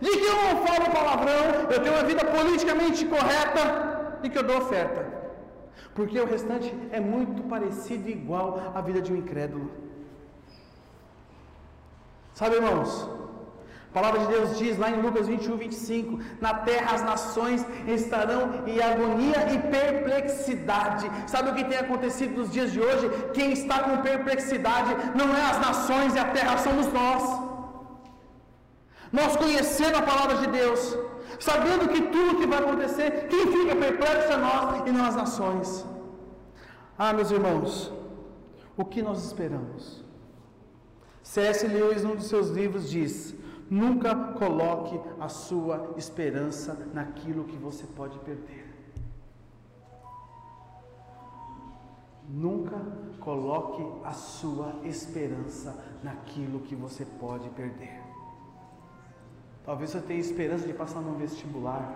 de 0.02 0.10
que 0.10 0.26
eu 0.26 0.36
não 0.36 0.66
falo 0.66 0.92
palavrão, 0.92 1.70
eu 1.70 1.82
tenho 1.82 1.96
uma 1.96 2.04
vida 2.04 2.26
politicamente 2.26 3.06
correta 3.06 4.20
e 4.24 4.30
que 4.30 4.38
eu 4.38 4.44
dou 4.44 4.58
oferta. 4.58 5.06
Porque 5.94 6.20
o 6.20 6.26
restante 6.26 6.74
é 6.92 7.00
muito 7.00 7.44
parecido 7.44 8.10
e 8.10 8.12
igual 8.12 8.72
à 8.74 8.82
vida 8.82 9.02
de 9.02 9.14
um 9.14 9.16
incrédulo. 9.16 9.72
Sabe, 12.34 12.56
irmãos? 12.58 13.15
A 13.96 14.00
palavra 14.02 14.20
de 14.24 14.28
Deus 14.28 14.58
diz 14.58 14.78
lá 14.78 14.90
em 14.92 15.02
Lucas 15.02 15.26
21, 15.26 15.56
25: 15.56 16.20
Na 16.42 16.54
terra 16.54 16.96
as 16.96 17.02
nações 17.02 17.66
estarão 17.88 18.42
em 18.68 18.78
agonia 18.88 19.40
e 19.54 19.58
perplexidade. 19.76 21.10
Sabe 21.26 21.52
o 21.52 21.56
que 21.56 21.64
tem 21.64 21.78
acontecido 21.78 22.36
nos 22.40 22.52
dias 22.52 22.74
de 22.74 22.82
hoje? 22.82 23.10
Quem 23.34 23.54
está 23.54 23.78
com 23.84 24.02
perplexidade 24.02 24.92
não 25.20 25.30
é 25.34 25.44
as 25.52 25.60
nações 25.68 26.14
e 26.14 26.20
a 26.20 26.26
terra, 26.26 26.58
somos 26.58 26.92
nós. 26.92 27.24
Nós 29.14 29.38
conhecendo 29.38 29.96
a 29.96 30.02
palavra 30.02 30.36
de 30.42 30.48
Deus, 30.48 30.82
sabendo 31.40 31.88
que 31.88 32.02
tudo 32.02 32.36
que 32.40 32.48
vai 32.48 32.60
acontecer, 32.60 33.30
quem 33.30 33.48
fica 33.48 33.78
perplexo 33.78 34.34
é 34.34 34.38
nós 34.50 34.90
e 34.90 34.92
não 34.92 35.06
as 35.06 35.16
nações. 35.16 35.86
Ah, 36.98 37.14
meus 37.14 37.32
irmãos, 37.32 37.94
o 38.76 38.84
que 38.84 39.02
nós 39.02 39.24
esperamos? 39.26 40.04
C.S. 41.24 41.66
Lewis, 41.66 42.04
num 42.04 42.18
dos 42.18 42.28
seus 42.28 42.50
livros, 42.50 42.90
diz: 42.90 43.34
Nunca 43.70 44.14
coloque 44.34 45.00
a 45.20 45.28
sua 45.28 45.94
esperança 45.98 46.88
naquilo 46.94 47.46
que 47.46 47.58
você 47.58 47.86
pode 47.88 48.20
perder. 48.20 48.66
Nunca 52.30 52.76
coloque 53.20 53.84
a 54.04 54.12
sua 54.12 54.76
esperança 54.84 55.76
naquilo 56.04 56.60
que 56.60 56.76
você 56.76 57.06
pode 57.06 57.50
perder. 57.50 58.02
Talvez 59.64 59.90
você 59.90 60.00
tenha 60.00 60.20
esperança 60.20 60.68
de 60.68 60.74
passar 60.74 61.02
num 61.02 61.16
vestibular, 61.16 61.92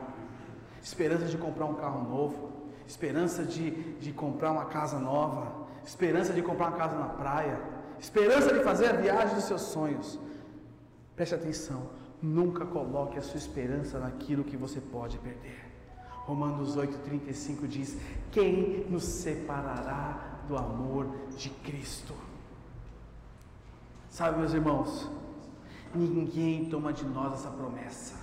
esperança 0.82 1.26
de 1.26 1.38
comprar 1.38 1.66
um 1.66 1.76
carro 1.76 2.04
novo, 2.10 2.50
esperança 2.88 3.44
de, 3.44 3.70
de 4.00 4.12
comprar 4.12 4.52
uma 4.52 4.66
casa 4.66 4.98
nova, 4.98 5.68
esperança 5.86 6.34
de 6.34 6.42
comprar 6.42 6.70
uma 6.70 6.78
casa 6.78 6.98
na 6.98 7.10
praia, 7.10 7.60
esperança 8.00 8.52
de 8.52 8.64
fazer 8.64 8.88
a 8.88 8.94
viagem 8.94 9.36
dos 9.36 9.44
seus 9.44 9.62
sonhos. 9.62 10.20
Preste 11.20 11.36
atenção, 11.36 11.90
nunca 12.22 12.66
coloque 12.66 13.20
a 13.20 13.22
sua 13.22 13.38
esperança 13.38 14.00
naquilo 14.00 14.42
que 14.42 14.56
você 14.56 14.80
pode 14.80 15.18
perder. 15.18 15.70
Romanos 16.24 16.78
8,35 16.78 17.68
diz: 17.68 17.98
Quem 18.32 18.86
nos 18.90 19.04
separará 19.04 20.40
do 20.48 20.56
amor 20.56 21.08
de 21.38 21.50
Cristo? 21.50 22.14
Sabe, 24.10 24.40
meus 24.40 24.54
irmãos, 24.54 25.10
ninguém 25.94 26.70
toma 26.70 26.94
de 26.94 27.04
nós 27.04 27.34
essa 27.34 27.50
promessa. 27.50 28.16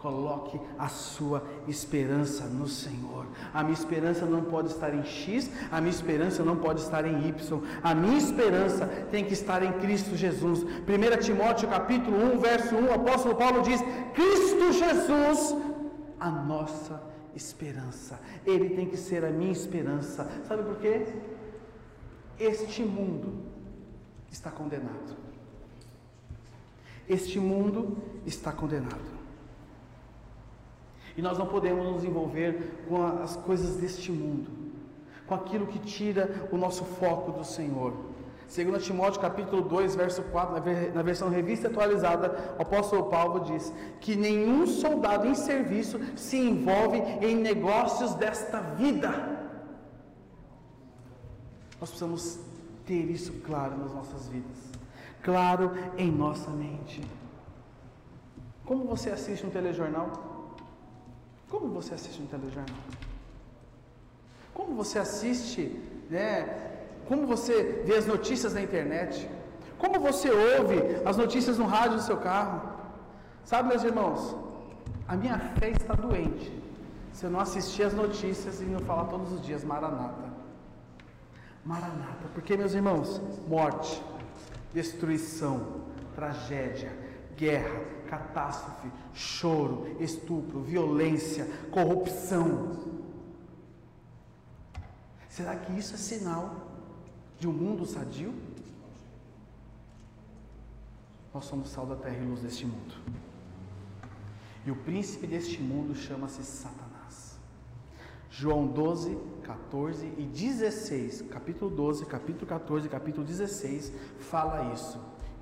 Coloque 0.00 0.58
a 0.78 0.88
sua 0.88 1.42
esperança 1.68 2.46
no 2.46 2.66
Senhor. 2.66 3.26
A 3.52 3.62
minha 3.62 3.74
esperança 3.74 4.24
não 4.24 4.42
pode 4.42 4.68
estar 4.68 4.94
em 4.94 5.04
X, 5.04 5.50
a 5.70 5.78
minha 5.78 5.90
esperança 5.90 6.42
não 6.42 6.56
pode 6.56 6.80
estar 6.80 7.04
em 7.04 7.28
Y. 7.28 7.62
A 7.82 7.94
minha 7.94 8.16
esperança 8.16 8.86
tem 9.10 9.24
que 9.24 9.34
estar 9.34 9.62
em 9.62 9.72
Cristo 9.74 10.16
Jesus. 10.16 10.62
1 10.62 11.20
Timóteo 11.20 11.68
capítulo 11.68 12.34
1, 12.34 12.38
verso 12.38 12.76
1, 12.76 12.86
o 12.86 12.94
apóstolo 12.94 13.34
Paulo 13.34 13.60
diz: 13.60 13.78
Cristo 14.14 14.72
Jesus, 14.72 15.54
a 16.18 16.30
nossa 16.30 17.02
esperança. 17.36 18.18
Ele 18.46 18.70
tem 18.70 18.86
que 18.86 18.96
ser 18.96 19.22
a 19.22 19.30
minha 19.30 19.52
esperança. 19.52 20.30
Sabe 20.48 20.62
por 20.62 20.76
quê? 20.76 21.06
Este 22.38 22.82
mundo 22.82 23.44
está 24.30 24.50
condenado. 24.50 25.14
Este 27.06 27.38
mundo 27.38 27.98
está 28.24 28.50
condenado. 28.50 29.09
E 31.16 31.22
nós 31.22 31.38
não 31.38 31.46
podemos 31.46 31.84
nos 31.86 32.04
envolver 32.04 32.84
com 32.88 33.04
as 33.04 33.36
coisas 33.36 33.76
deste 33.76 34.12
mundo, 34.12 34.50
com 35.26 35.34
aquilo 35.34 35.66
que 35.66 35.78
tira 35.78 36.48
o 36.50 36.56
nosso 36.56 36.84
foco 36.84 37.32
do 37.32 37.44
Senhor. 37.44 37.92
2 38.54 38.84
Timóteo 38.84 39.20
capítulo 39.20 39.62
2, 39.62 39.94
verso 39.94 40.22
4, 40.24 40.56
na 40.92 41.02
versão 41.02 41.28
revista 41.28 41.68
atualizada, 41.68 42.56
o 42.58 42.62
apóstolo 42.62 43.04
Paulo 43.04 43.44
diz 43.44 43.72
que 44.00 44.16
nenhum 44.16 44.66
soldado 44.66 45.28
em 45.28 45.36
serviço 45.36 46.00
se 46.16 46.36
envolve 46.36 46.98
em 46.98 47.36
negócios 47.36 48.14
desta 48.14 48.60
vida. 48.60 49.08
Nós 51.80 51.90
precisamos 51.90 52.40
ter 52.84 53.08
isso 53.08 53.32
claro 53.46 53.78
nas 53.78 53.94
nossas 53.94 54.26
vidas, 54.26 54.58
claro 55.22 55.70
em 55.96 56.10
nossa 56.10 56.50
mente. 56.50 57.00
Como 58.64 58.84
você 58.84 59.10
assiste 59.10 59.46
um 59.46 59.50
telejornal? 59.50 60.29
Como 61.50 61.68
você 61.68 61.94
assiste 61.94 62.22
um 62.22 62.26
telejornal? 62.26 62.76
Como 64.54 64.74
você 64.74 64.98
assiste, 64.98 65.62
né, 66.08 66.70
como 67.08 67.26
você 67.26 67.82
vê 67.84 67.96
as 67.96 68.06
notícias 68.06 68.54
na 68.54 68.62
internet? 68.62 69.28
Como 69.76 69.98
você 69.98 70.30
ouve 70.30 70.76
as 71.04 71.16
notícias 71.16 71.58
no 71.58 71.66
rádio 71.66 71.96
do 71.96 72.02
seu 72.02 72.16
carro? 72.16 72.70
Sabe, 73.44 73.70
meus 73.70 73.82
irmãos, 73.82 74.36
a 75.08 75.16
minha 75.16 75.38
fé 75.58 75.70
está 75.70 75.94
doente 75.94 76.52
se 77.12 77.24
eu 77.26 77.30
não 77.30 77.40
assistir 77.40 77.82
as 77.82 77.92
notícias 77.92 78.60
e 78.60 78.64
não 78.64 78.78
falar 78.80 79.06
todos 79.06 79.32
os 79.32 79.42
dias 79.42 79.64
Maranata. 79.64 80.30
Maranata, 81.64 82.28
porque, 82.32 82.56
meus 82.56 82.74
irmãos, 82.74 83.20
morte, 83.48 84.00
destruição, 84.72 85.82
tragédia, 86.14 86.92
guerra, 87.36 87.80
catástrofe, 88.10 88.90
choro, 89.14 89.96
estupro, 90.00 90.60
violência, 90.60 91.46
corrupção. 91.70 92.98
Será 95.28 95.54
que 95.54 95.72
isso 95.78 95.94
é 95.94 95.96
sinal 95.96 96.66
de 97.38 97.46
um 97.46 97.52
mundo 97.52 97.86
sadio? 97.86 98.34
Nós 101.32 101.44
somos 101.44 101.70
sal 101.70 101.86
da 101.86 101.94
terra 101.94 102.16
e 102.16 102.26
luz 102.26 102.40
deste 102.40 102.66
mundo. 102.66 102.94
E 104.66 104.70
o 104.72 104.76
príncipe 104.76 105.28
deste 105.28 105.60
mundo 105.62 105.94
chama-se 105.94 106.42
Satanás. 106.42 107.38
João 108.28 108.66
12, 108.66 109.16
14 109.44 110.06
e 110.18 110.22
16, 110.22 111.22
capítulo 111.30 111.70
12, 111.70 112.06
capítulo 112.06 112.46
14 112.46 112.86
e 112.86 112.90
capítulo 112.90 113.24
16, 113.24 113.92
fala 114.18 114.72
isso. 114.74 114.98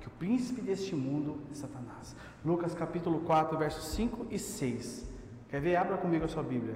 O 0.09 0.17
príncipe 0.19 0.61
deste 0.61 0.95
mundo 0.95 1.39
é 1.51 1.55
Satanás. 1.55 2.15
Lucas 2.43 2.73
capítulo 2.73 3.19
4, 3.21 3.57
versos 3.57 3.85
5 3.93 4.27
e 4.29 4.39
6. 4.39 5.05
Quer 5.49 5.61
ver? 5.61 5.75
Abra 5.75 5.97
comigo 5.97 6.25
a 6.25 6.27
sua 6.27 6.43
Bíblia. 6.43 6.75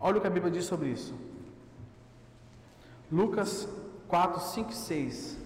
Olha 0.00 0.18
o 0.18 0.20
que 0.20 0.26
a 0.26 0.30
Bíblia 0.30 0.52
diz 0.52 0.64
sobre 0.64 0.88
isso. 0.88 1.14
Lucas 3.10 3.68
4, 4.06 4.40
5 4.40 4.70
e 4.70 4.74
6. 4.74 5.38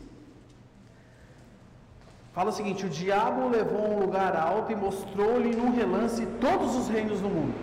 Fala 2.33 2.51
o 2.51 2.53
seguinte: 2.53 2.87
o 2.87 2.89
diabo 2.89 3.49
levou 3.49 3.85
a 3.87 3.89
um 3.89 4.01
lugar 4.01 4.37
alto 4.37 4.71
e 4.71 4.77
mostrou-lhe 4.77 5.55
num 5.57 5.75
relance 5.75 6.25
todos 6.41 6.77
os 6.77 6.89
reinos 6.89 7.21
do 7.21 7.29
mundo. 7.29 7.55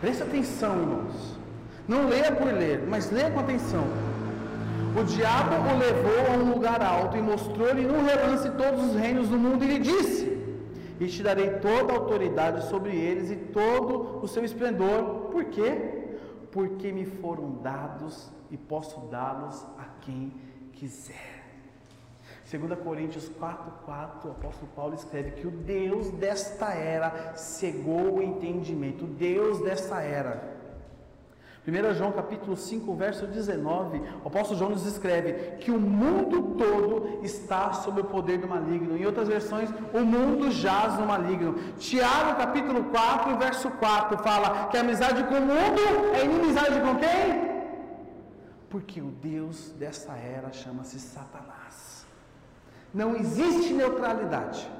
Preste 0.00 0.22
atenção, 0.22 0.80
irmãos. 0.80 1.38
Não 1.88 2.08
leia 2.08 2.32
por 2.32 2.46
ler, 2.46 2.86
mas 2.88 3.10
leia 3.10 3.30
com 3.30 3.40
atenção. 3.40 3.84
O 4.96 5.02
diabo 5.02 5.56
o 5.56 5.76
levou 5.76 6.32
a 6.32 6.36
um 6.38 6.54
lugar 6.54 6.80
alto 6.80 7.16
e 7.16 7.20
mostrou-lhe 7.20 7.84
num 7.84 8.04
relance 8.04 8.48
todos 8.50 8.90
os 8.90 8.94
reinos 8.94 9.28
do 9.28 9.36
mundo 9.36 9.64
e 9.64 9.66
lhe 9.66 9.78
disse: 9.80 10.38
E 11.00 11.08
te 11.08 11.20
darei 11.20 11.50
toda 11.58 11.92
a 11.92 11.96
autoridade 11.96 12.64
sobre 12.68 12.94
eles 12.94 13.28
e 13.28 13.34
todo 13.36 14.20
o 14.22 14.28
seu 14.28 14.44
esplendor. 14.44 15.30
Por 15.32 15.46
quê? 15.46 16.16
Porque 16.52 16.92
me 16.92 17.04
foram 17.04 17.56
dados 17.60 18.30
e 18.52 18.56
posso 18.56 19.00
dá-los 19.10 19.64
a 19.76 19.84
quem 20.00 20.32
quiser. 20.72 21.42
2 22.48 22.78
Coríntios 22.78 23.28
4,4, 23.28 24.26
o 24.26 24.30
apóstolo 24.30 24.70
Paulo 24.76 24.94
escreve 24.94 25.32
que 25.32 25.46
o 25.46 25.50
Deus 25.50 26.08
desta 26.12 26.72
era 26.72 27.34
cegou 27.34 28.18
o 28.18 28.22
entendimento, 28.22 29.06
o 29.06 29.08
Deus 29.08 29.60
desta 29.60 30.00
era. 30.02 30.54
1 31.66 31.94
João 31.94 32.12
capítulo 32.12 32.56
5, 32.56 32.94
verso 32.94 33.26
19, 33.26 33.98
o 34.22 34.28
apóstolo 34.28 34.58
João 34.58 34.70
nos 34.72 34.84
escreve 34.84 35.56
que 35.56 35.70
o 35.70 35.80
mundo 35.80 36.56
todo 36.58 37.24
está 37.24 37.72
sob 37.72 38.02
o 38.02 38.04
poder 38.04 38.36
do 38.36 38.46
maligno. 38.46 38.98
Em 38.98 39.06
outras 39.06 39.28
versões, 39.28 39.70
o 39.94 40.00
mundo 40.00 40.50
jaz 40.50 40.98
no 40.98 41.06
maligno. 41.06 41.54
Tiago 41.78 42.36
capítulo 42.36 42.84
4, 42.84 43.38
verso 43.38 43.70
4 43.70 44.18
fala 44.18 44.66
que 44.68 44.76
a 44.76 44.80
amizade 44.80 45.24
com 45.24 45.36
o 45.36 45.40
mundo 45.40 46.14
é 46.14 46.24
inimizade 46.26 46.78
com 46.80 46.96
quem? 46.96 47.54
Porque 48.68 49.00
o 49.00 49.10
Deus 49.10 49.70
dessa 49.78 50.12
era 50.12 50.52
chama-se 50.52 51.00
Satanás. 51.00 52.06
Não 52.92 53.16
existe 53.16 53.72
neutralidade. 53.72 54.70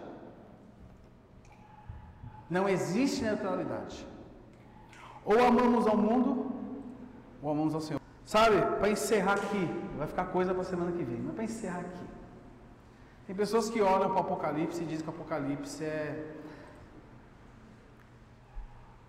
Não 2.50 2.68
existe 2.68 3.24
neutralidade. 3.24 4.06
Ou 5.24 5.42
amamos 5.42 5.86
ao 5.86 5.96
mundo, 5.96 6.53
amamos 7.50 7.74
ao 7.74 7.80
Senhor. 7.80 8.00
Sabe, 8.24 8.60
para 8.78 8.88
encerrar 8.88 9.34
aqui, 9.34 9.68
vai 9.98 10.06
ficar 10.06 10.26
coisa 10.26 10.52
para 10.52 10.62
a 10.62 10.64
semana 10.64 10.92
que 10.92 11.04
vem, 11.04 11.20
mas 11.20 11.34
para 11.34 11.44
encerrar 11.44 11.80
aqui. 11.80 12.06
Tem 13.26 13.36
pessoas 13.36 13.70
que 13.70 13.80
olham 13.80 14.10
para 14.10 14.18
o 14.18 14.20
Apocalipse 14.20 14.82
e 14.82 14.86
dizem 14.86 15.04
que 15.04 15.10
o 15.10 15.14
Apocalipse 15.14 15.84
é. 15.84 16.34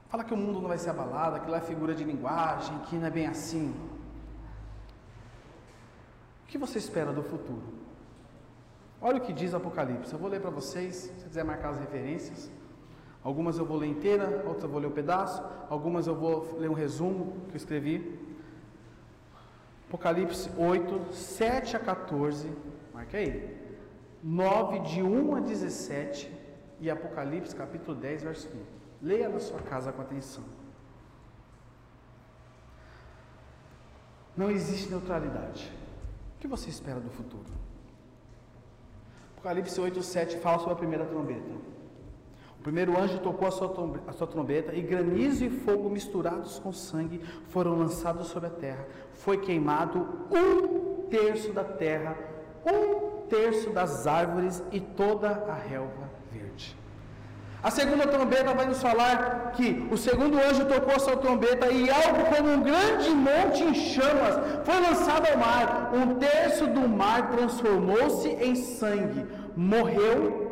Fala 0.10 0.24
que 0.24 0.34
o 0.34 0.38
mundo 0.38 0.62
não 0.62 0.70
vai 0.70 0.78
ser 0.78 0.92
abalado, 0.92 1.36
aquilo 1.38 1.56
é 1.56 1.62
figura 1.62 1.94
de 1.94 2.04
linguagem, 2.04 2.78
que 2.80 2.96
não 2.96 3.08
é 3.08 3.10
bem 3.10 3.28
assim. 3.28 3.74
O 6.44 6.48
que 6.48 6.58
você 6.58 6.78
espera 6.78 7.12
do 7.12 7.24
futuro? 7.24 7.64
Olha 9.02 9.18
o 9.18 9.22
que 9.22 9.34
diz 9.34 9.54
Apocalipse. 9.54 10.14
Eu 10.14 10.20
vou 10.20 10.30
ler 10.30 10.42
para 10.42 10.50
vocês, 10.50 10.96
se 10.96 11.26
quiser 11.26 11.44
marcar 11.44 11.70
as 11.70 11.80
referências. 11.80 12.50
Algumas 13.26 13.58
eu 13.58 13.66
vou 13.66 13.78
ler 13.78 13.88
inteira, 13.88 14.44
outras 14.46 14.64
eu 14.66 14.70
vou 14.70 14.80
ler 14.80 14.88
um 14.88 14.92
pedaço, 14.92 15.44
algumas 15.68 16.06
eu 16.06 16.16
vou 16.16 16.58
ler 16.60 16.70
um 16.70 16.74
resumo 16.74 17.34
que 17.48 17.56
eu 17.56 17.58
escrevi. 17.58 18.20
Apocalipse 19.88 20.50
8, 20.58 21.12
7 21.12 21.76
a 21.76 21.80
14, 21.80 22.50
marca 22.94 23.18
aí. 23.18 23.58
9, 24.24 24.80
de 24.82 25.02
1 25.02 25.36
a 25.36 25.40
17 25.40 26.32
e 26.80 26.90
Apocalipse 26.90 27.56
capítulo 27.56 27.98
10, 27.98 28.24
verso 28.24 28.48
1. 28.48 28.52
Leia 29.02 29.28
na 29.28 29.40
sua 29.40 29.60
casa 29.60 29.92
com 29.92 30.04
atenção. 30.04 30.44
Não 34.38 34.52
existe 34.52 34.90
neutralidade 34.90 35.72
que 36.46 36.48
você 36.48 36.70
espera 36.70 37.00
do 37.00 37.10
futuro? 37.10 37.52
Apocalipse 39.34 39.82
8, 39.82 40.04
7 40.04 40.38
fala 40.38 40.60
sobre 40.60 40.74
a 40.74 40.76
primeira 40.76 41.06
trombeta. 41.06 41.75
Primeiro 42.66 43.00
anjo 43.00 43.20
tocou 43.20 43.48
a 43.48 43.52
sua, 43.52 43.72
a 44.08 44.12
sua 44.12 44.26
trombeta 44.26 44.74
e 44.74 44.82
granizo 44.82 45.46
e 45.46 45.52
fogo 45.52 45.88
misturados 45.88 46.58
com 46.58 46.74
sangue 46.74 47.22
foram 47.50 47.78
lançados 47.78 48.26
sobre 48.30 48.48
a 48.48 48.50
terra. 48.50 48.88
Foi 49.14 49.38
queimado 49.38 50.00
um 50.32 51.08
terço 51.08 51.54
da 51.54 51.64
terra, 51.64 52.18
um 52.66 53.28
terço 53.28 53.70
das 53.70 54.08
árvores 54.08 54.64
e 54.72 54.80
toda 54.80 55.30
a 55.48 55.54
relva 55.54 56.10
verde. 56.32 56.76
A 57.62 57.70
segunda 57.70 58.08
trombeta 58.08 58.52
vai 58.56 58.66
nos 58.66 58.82
falar 58.82 59.52
que 59.52 59.88
o 59.92 59.96
segundo 59.96 60.40
anjo 60.40 60.66
tocou 60.66 60.96
a 60.96 61.00
sua 61.00 61.18
trombeta 61.18 61.72
e 61.72 61.88
algo 61.88 62.36
como 62.36 62.50
um 62.50 62.64
grande 62.64 63.12
monte 63.12 63.64
em 63.64 63.76
chamas 63.76 64.66
foi 64.66 64.80
lançado 64.80 65.28
ao 65.32 65.38
mar. 65.38 65.92
Um 65.94 66.16
terço 66.16 66.66
do 66.66 66.90
mar 66.90 67.30
transformou-se 67.30 68.28
em 68.28 68.56
sangue. 68.56 69.24
Morreu 69.56 70.45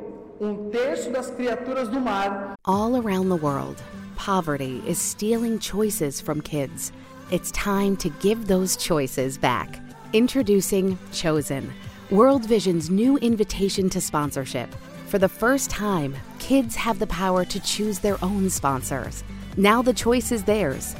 um 0.44 0.70
terço 0.70 1.12
das 1.12 1.30
criaturas 1.32 1.88
do 1.88 2.00
mar. 2.00 2.56
All 2.66 2.98
around 2.98 3.30
the 3.30 3.36
world, 3.36 3.82
poverty 4.16 4.82
is 4.86 4.98
stealing 4.98 5.58
choices 5.60 6.20
from 6.20 6.42
kids. 6.42 6.92
It's 7.32 7.52
time 7.52 7.96
to 7.98 8.10
give 8.20 8.48
those 8.48 8.76
choices 8.76 9.38
back. 9.38 9.80
Introducing 10.12 10.98
Chosen, 11.12 11.72
World 12.12 12.46
Vision's 12.46 12.90
new 12.90 13.18
invitation 13.18 13.90
to 13.90 14.02
sponsorship. 14.02 14.70
For 15.08 15.18
the 15.18 15.30
first 15.30 15.70
time, 15.70 16.16
kids 16.40 16.76
have 16.76 17.00
the 17.00 17.08
power 17.08 17.46
to 17.46 17.60
choose 17.60 18.00
their 18.00 18.24
own 18.24 18.50
sponsors. 18.50 19.24
Now 19.58 19.82
the 19.82 19.94
choice 19.94 20.32
is 20.32 20.44
theirs 20.44 20.96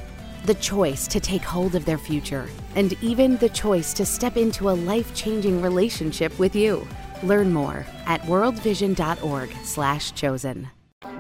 the 0.46 0.54
choice 0.56 1.08
to 1.08 1.22
take 1.22 1.42
hold 1.42 1.74
of 1.74 1.86
their 1.86 1.98
future, 1.98 2.50
and 2.76 2.92
even 3.02 3.38
the 3.38 3.50
choice 3.50 3.94
to 3.94 4.06
step 4.06 4.36
into 4.36 4.70
a 4.70 4.72
life 4.72 5.16
changing 5.16 5.62
relationship 5.62 6.38
with 6.38 6.54
you. 6.54 6.86
Learn 7.24 7.52
more 7.54 7.86
at 8.06 8.22
worldvision.org/chosen. 8.28 10.68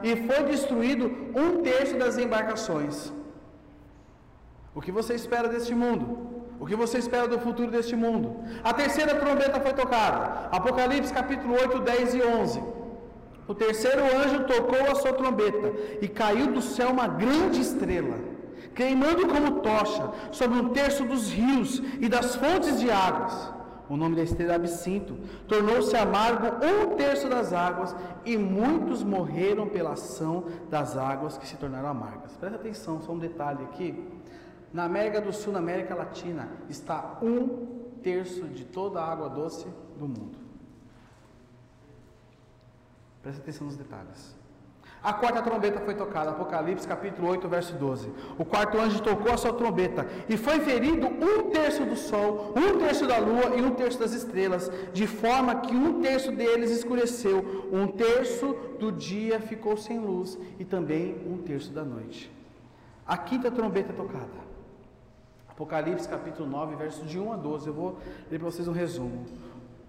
E 0.04 0.16
foi 0.28 0.44
destruído 0.44 1.10
um 1.34 1.62
terço 1.62 1.98
das 1.98 2.18
embarcações. 2.18 3.13
O 4.76 4.82
que 4.82 4.92
você 4.92 5.16
espera 5.16 5.48
deste 5.48 5.74
mundo? 5.74 6.44
O 6.60 6.66
que 6.66 6.76
você 6.76 6.98
espera 6.98 7.26
do 7.28 7.39
futuro 7.39 7.72
deste 7.72 7.96
mundo? 7.96 8.36
A 8.63 8.74
terceira 8.74 9.16
trombeta 9.16 9.62
foi 9.62 9.72
tocada. 9.74 10.50
Apocalipse 10.52 11.13
capítulo 11.13 11.54
8, 11.54 11.80
10 11.80 12.16
e 12.16 12.22
11. 12.22 12.62
O 13.48 13.54
terceiro 13.54 14.04
anjo 14.04 14.44
tocou 14.46 14.92
a 14.92 14.96
sua 14.96 15.13
trombeta 15.13 15.72
e 16.02 16.08
caiu 16.08 16.48
do 16.48 16.62
céu 16.62 16.89
uma 16.89 17.08
grande 17.08 17.62
estrela, 17.62 18.18
queimando 18.74 19.28
como 19.28 19.62
tocha 19.62 20.10
sobre 20.32 20.60
um 20.60 20.70
terço 20.70 21.06
dos 21.06 21.32
rios 21.32 21.82
e 22.00 22.10
das 22.10 22.36
fontes 22.36 22.80
de 22.80 22.89
águas. 22.92 23.54
O 23.89 23.98
nome 23.98 24.15
da 24.15 24.24
estrela 24.24 24.54
é 24.54 24.56
Absinto. 24.56 25.15
Tornou-se 25.48 25.96
amargo 25.96 26.48
um 26.65 26.96
terço 26.96 27.28
das 27.28 27.52
águas 27.54 27.96
e 28.26 28.38
muitos 28.38 29.04
morreram 29.04 29.67
pela 29.67 29.93
ação 29.93 30.46
das 30.69 30.96
águas 30.98 31.38
que 31.38 31.48
se 31.48 31.58
tornaram 31.58 31.89
amargas. 31.89 32.36
Presta 32.38 32.58
atenção, 32.58 33.02
só 33.02 33.12
um 33.12 33.19
detalhe 33.19 33.63
aqui. 33.63 34.08
Na 34.72 34.86
América 34.86 35.22
do 35.22 35.32
Sul, 35.32 35.54
na 35.54 35.60
América 35.60 35.93
Latina, 35.93 36.50
está 36.69 37.19
um 37.22 37.84
terço 38.02 38.48
de 38.48 38.65
toda 38.65 39.00
a 39.00 39.12
água 39.12 39.30
doce 39.30 39.67
do 39.98 40.08
mundo. 40.08 40.38
Presta 43.22 43.41
atenção 43.41 43.67
nos 43.67 43.78
detalhes. 43.78 44.42
A 45.04 45.12
quarta 45.12 45.42
trombeta 45.42 45.82
foi 45.82 45.96
tocada, 45.96 46.30
Apocalipse 46.30 46.88
capítulo 46.88 47.28
8, 47.28 47.50
verso 47.50 47.74
12. 47.76 48.10
O 48.38 48.46
quarto 48.46 48.78
anjo 48.80 49.02
tocou 49.02 49.34
a 49.34 49.38
sua 49.38 49.52
trombeta 49.52 50.08
e 50.30 50.38
foi 50.38 50.62
ferido 50.62 51.08
um 51.08 51.50
terço 51.50 51.84
do 51.84 51.98
sol, 51.98 52.54
um 52.56 52.80
terço 52.80 53.06
da 53.06 53.18
lua 53.18 53.54
e 53.58 53.62
um 53.62 53.72
terço 53.72 54.00
das 54.00 54.13
estrelas, 54.13 54.72
de 54.94 55.06
forma 55.06 55.56
que 55.56 55.76
um 55.76 56.02
terço 56.02 56.32
deles 56.32 56.72
escureceu, 56.72 57.68
um 57.70 57.86
terço 57.86 58.56
do 58.80 58.94
dia 58.94 59.42
ficou 59.42 59.76
sem 59.76 60.00
luz 60.00 60.38
e 60.58 60.63
também 60.63 61.18
um 61.28 61.38
terço 61.38 61.74
da 61.74 61.84
noite. 61.84 62.32
A 63.06 63.18
quinta 63.18 63.52
trombeta 63.52 63.92
é 63.92 63.96
tocada. 63.96 64.54
Apocalipse 65.50 66.08
capítulo 66.08 66.50
9, 66.50 66.78
verso 66.78 67.04
de 67.04 67.20
1 67.20 67.34
a 67.34 67.36
12. 67.36 67.68
Eu 67.68 67.74
vou 67.74 67.98
ler 68.32 68.39
para 68.39 68.50
vocês 68.50 68.70
um 68.70 68.72
resumo. 68.72 69.26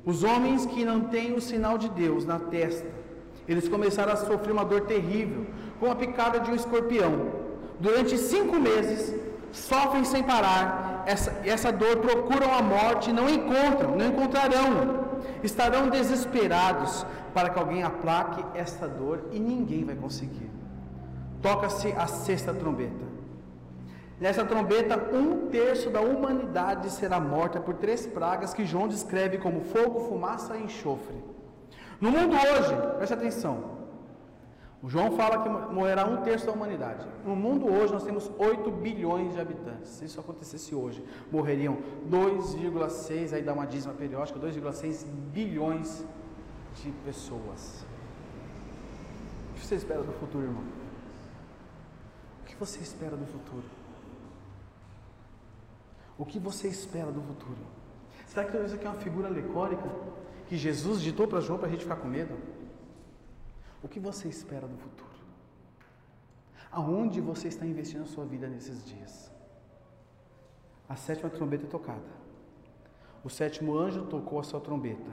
Os 0.04 0.24
homens 0.24 0.66
que 0.66 0.84
não 0.84 1.02
têm 1.02 1.34
o 1.34 1.40
sinal 1.40 1.78
de 1.78 1.88
Deus 1.88 2.26
na 2.26 2.40
testa, 2.40 3.03
eles 3.46 3.68
começaram 3.68 4.12
a 4.12 4.16
sofrer 4.16 4.52
uma 4.52 4.64
dor 4.64 4.82
terrível, 4.82 5.46
com 5.78 5.90
a 5.90 5.94
picada 5.94 6.40
de 6.40 6.50
um 6.50 6.54
escorpião. 6.54 7.44
Durante 7.78 8.16
cinco 8.16 8.58
meses, 8.58 9.14
sofrem 9.52 10.04
sem 10.04 10.22
parar. 10.22 11.04
Essa, 11.06 11.42
essa 11.44 11.70
dor 11.70 11.98
procuram 11.98 12.52
a 12.52 12.62
morte 12.62 13.12
não 13.12 13.28
encontram, 13.28 13.96
não 13.96 14.06
encontrarão. 14.06 15.04
Estarão 15.42 15.88
desesperados 15.88 17.04
para 17.34 17.50
que 17.50 17.58
alguém 17.58 17.82
aplaque 17.82 18.44
esta 18.58 18.88
dor 18.88 19.28
e 19.32 19.38
ninguém 19.38 19.84
vai 19.84 19.94
conseguir. 19.94 20.50
Toca-se 21.42 21.92
a 21.92 22.06
sexta 22.06 22.54
trombeta. 22.54 23.04
Nessa 24.18 24.44
trombeta, 24.44 24.96
um 25.12 25.48
terço 25.48 25.90
da 25.90 26.00
humanidade 26.00 26.88
será 26.90 27.20
morta 27.20 27.60
por 27.60 27.74
três 27.74 28.06
pragas 28.06 28.54
que 28.54 28.64
João 28.64 28.88
descreve 28.88 29.38
como 29.38 29.60
fogo, 29.60 30.08
fumaça 30.08 30.56
e 30.56 30.62
enxofre. 30.62 31.33
No 32.04 32.10
mundo 32.10 32.34
hoje, 32.36 32.74
preste 32.98 33.14
atenção. 33.14 33.54
O 34.82 34.90
João 34.90 35.16
fala 35.16 35.42
que 35.42 35.48
morrerá 35.72 36.04
um 36.04 36.18
terço 36.18 36.44
da 36.44 36.52
humanidade. 36.52 37.06
No 37.24 37.34
mundo 37.34 37.64
hoje 37.66 37.94
nós 37.94 38.04
temos 38.04 38.30
8 38.38 38.70
bilhões 38.70 39.32
de 39.32 39.40
habitantes. 39.40 39.88
Se 39.88 40.04
isso 40.04 40.20
acontecesse 40.20 40.74
hoje, 40.74 41.02
morreriam 41.32 41.78
2,6, 42.10 43.32
aí 43.32 43.40
dá 43.40 43.54
uma 43.54 43.66
dízima 43.66 43.94
periódica, 43.94 44.38
2,6 44.38 45.06
bilhões 45.32 46.04
de 46.74 46.90
pessoas. 47.06 47.86
O 49.52 49.54
que 49.54 49.66
você 49.66 49.76
espera 49.76 50.02
do 50.02 50.12
futuro, 50.12 50.44
irmão? 50.44 50.64
O 52.42 52.44
que 52.44 52.54
você 52.56 52.80
espera 52.80 53.16
do 53.16 53.24
futuro? 53.24 53.64
O 56.18 56.26
que 56.26 56.38
você 56.38 56.68
espera 56.68 57.10
do 57.10 57.22
futuro? 57.22 57.64
Será 58.26 58.44
que 58.44 58.54
isso 58.58 58.74
aqui 58.74 58.86
é 58.86 58.90
uma 58.90 59.00
figura 59.00 59.28
alegórica 59.28 59.88
que 60.46 60.56
Jesus 60.56 61.00
ditou 61.00 61.26
para 61.26 61.40
João 61.40 61.58
para 61.58 61.68
a 61.68 61.70
gente 61.70 61.82
ficar 61.82 61.96
com 61.96 62.08
medo? 62.08 62.34
O 63.82 63.88
que 63.88 64.00
você 64.00 64.28
espera 64.28 64.66
do 64.66 64.76
futuro? 64.76 65.10
Aonde 66.70 67.20
você 67.20 67.48
está 67.48 67.64
investindo 67.64 68.02
a 68.02 68.06
sua 68.06 68.24
vida 68.24 68.48
nesses 68.48 68.84
dias? 68.84 69.30
A 70.88 70.96
sétima 70.96 71.30
trombeta 71.30 71.64
é 71.64 71.68
tocada. 71.68 72.24
O 73.22 73.30
sétimo 73.30 73.76
anjo 73.76 74.04
tocou 74.06 74.38
a 74.38 74.42
sua 74.42 74.60
trombeta 74.60 75.10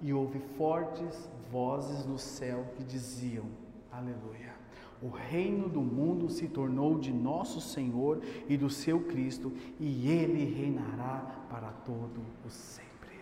e 0.00 0.12
houve 0.12 0.38
fortes 0.56 1.30
vozes 1.50 2.04
no 2.04 2.18
céu 2.18 2.66
que 2.76 2.82
diziam: 2.82 3.44
Aleluia. 3.92 4.54
O 5.02 5.08
reino 5.08 5.68
do 5.68 5.82
mundo 5.82 6.30
se 6.30 6.48
tornou 6.48 6.98
de 6.98 7.12
nosso 7.12 7.60
Senhor 7.60 8.22
e 8.48 8.56
do 8.56 8.70
seu 8.70 9.00
Cristo, 9.00 9.52
e 9.78 10.10
ele 10.10 10.44
reinará 10.44 11.44
para 11.50 11.68
todo 11.84 12.22
o 12.44 12.48
sempre. 12.48 13.18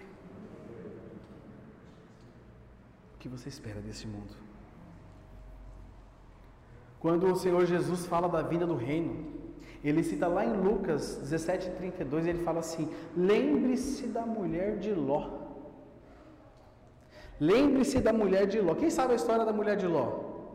O 3.12 3.12
que 3.23 3.29
você 3.35 3.49
espera 3.49 3.81
desse 3.81 4.07
mundo? 4.13 4.35
Quando 7.03 7.25
o 7.33 7.37
Senhor 7.43 7.65
Jesus 7.73 8.01
fala 8.13 8.29
da 8.29 8.43
vinda 8.53 8.67
do 8.71 8.77
reino, 8.89 9.13
ele 9.89 10.03
cita 10.09 10.27
lá 10.37 10.43
em 10.45 10.55
Lucas 10.67 11.03
17:32, 11.23 12.27
ele 12.31 12.43
fala 12.49 12.61
assim: 12.65 12.85
"Lembre-se 13.17 14.09
da 14.17 14.25
mulher 14.37 14.71
de 14.85 14.93
Ló". 15.09 15.23
Lembre-se 17.51 18.01
da 18.09 18.13
mulher 18.23 18.45
de 18.53 18.59
Ló. 18.67 18.75
Quem 18.83 18.91
sabe 18.99 19.13
a 19.15 19.21
história 19.21 19.45
da 19.45 19.55
mulher 19.61 19.77
de 19.83 19.87
Ló? 19.95 20.07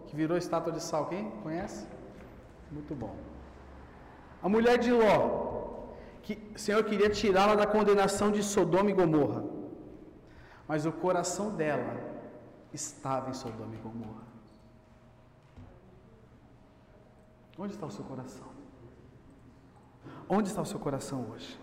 Que 0.07 0.15
virou 0.21 0.37
estátua 0.37 0.73
de 0.77 0.81
sal, 0.89 1.05
quem 1.11 1.23
conhece? 1.45 1.81
Muito 2.75 2.93
bom. 3.03 3.13
A 4.45 4.49
mulher 4.55 4.77
de 4.85 4.91
Ló, 5.01 5.17
que 6.23 6.33
o 6.57 6.59
Senhor 6.65 6.83
queria 6.89 7.09
tirá-la 7.09 7.55
da 7.61 7.67
condenação 7.75 8.29
de 8.37 8.43
Sodoma 8.53 8.91
e 8.91 8.97
Gomorra. 9.01 9.43
Mas 10.69 10.85
o 10.85 10.93
coração 11.05 11.49
dela 11.61 12.06
estava 12.73 13.29
em 13.29 13.33
Sodoma 13.33 13.75
e 13.75 13.77
Gomorra. 13.77 14.27
Onde 17.57 17.73
está 17.73 17.85
o 17.85 17.91
seu 17.91 18.03
coração? 18.03 18.47
Onde 20.29 20.49
está 20.49 20.61
o 20.61 20.65
seu 20.65 20.79
coração 20.79 21.27
hoje? 21.31 21.59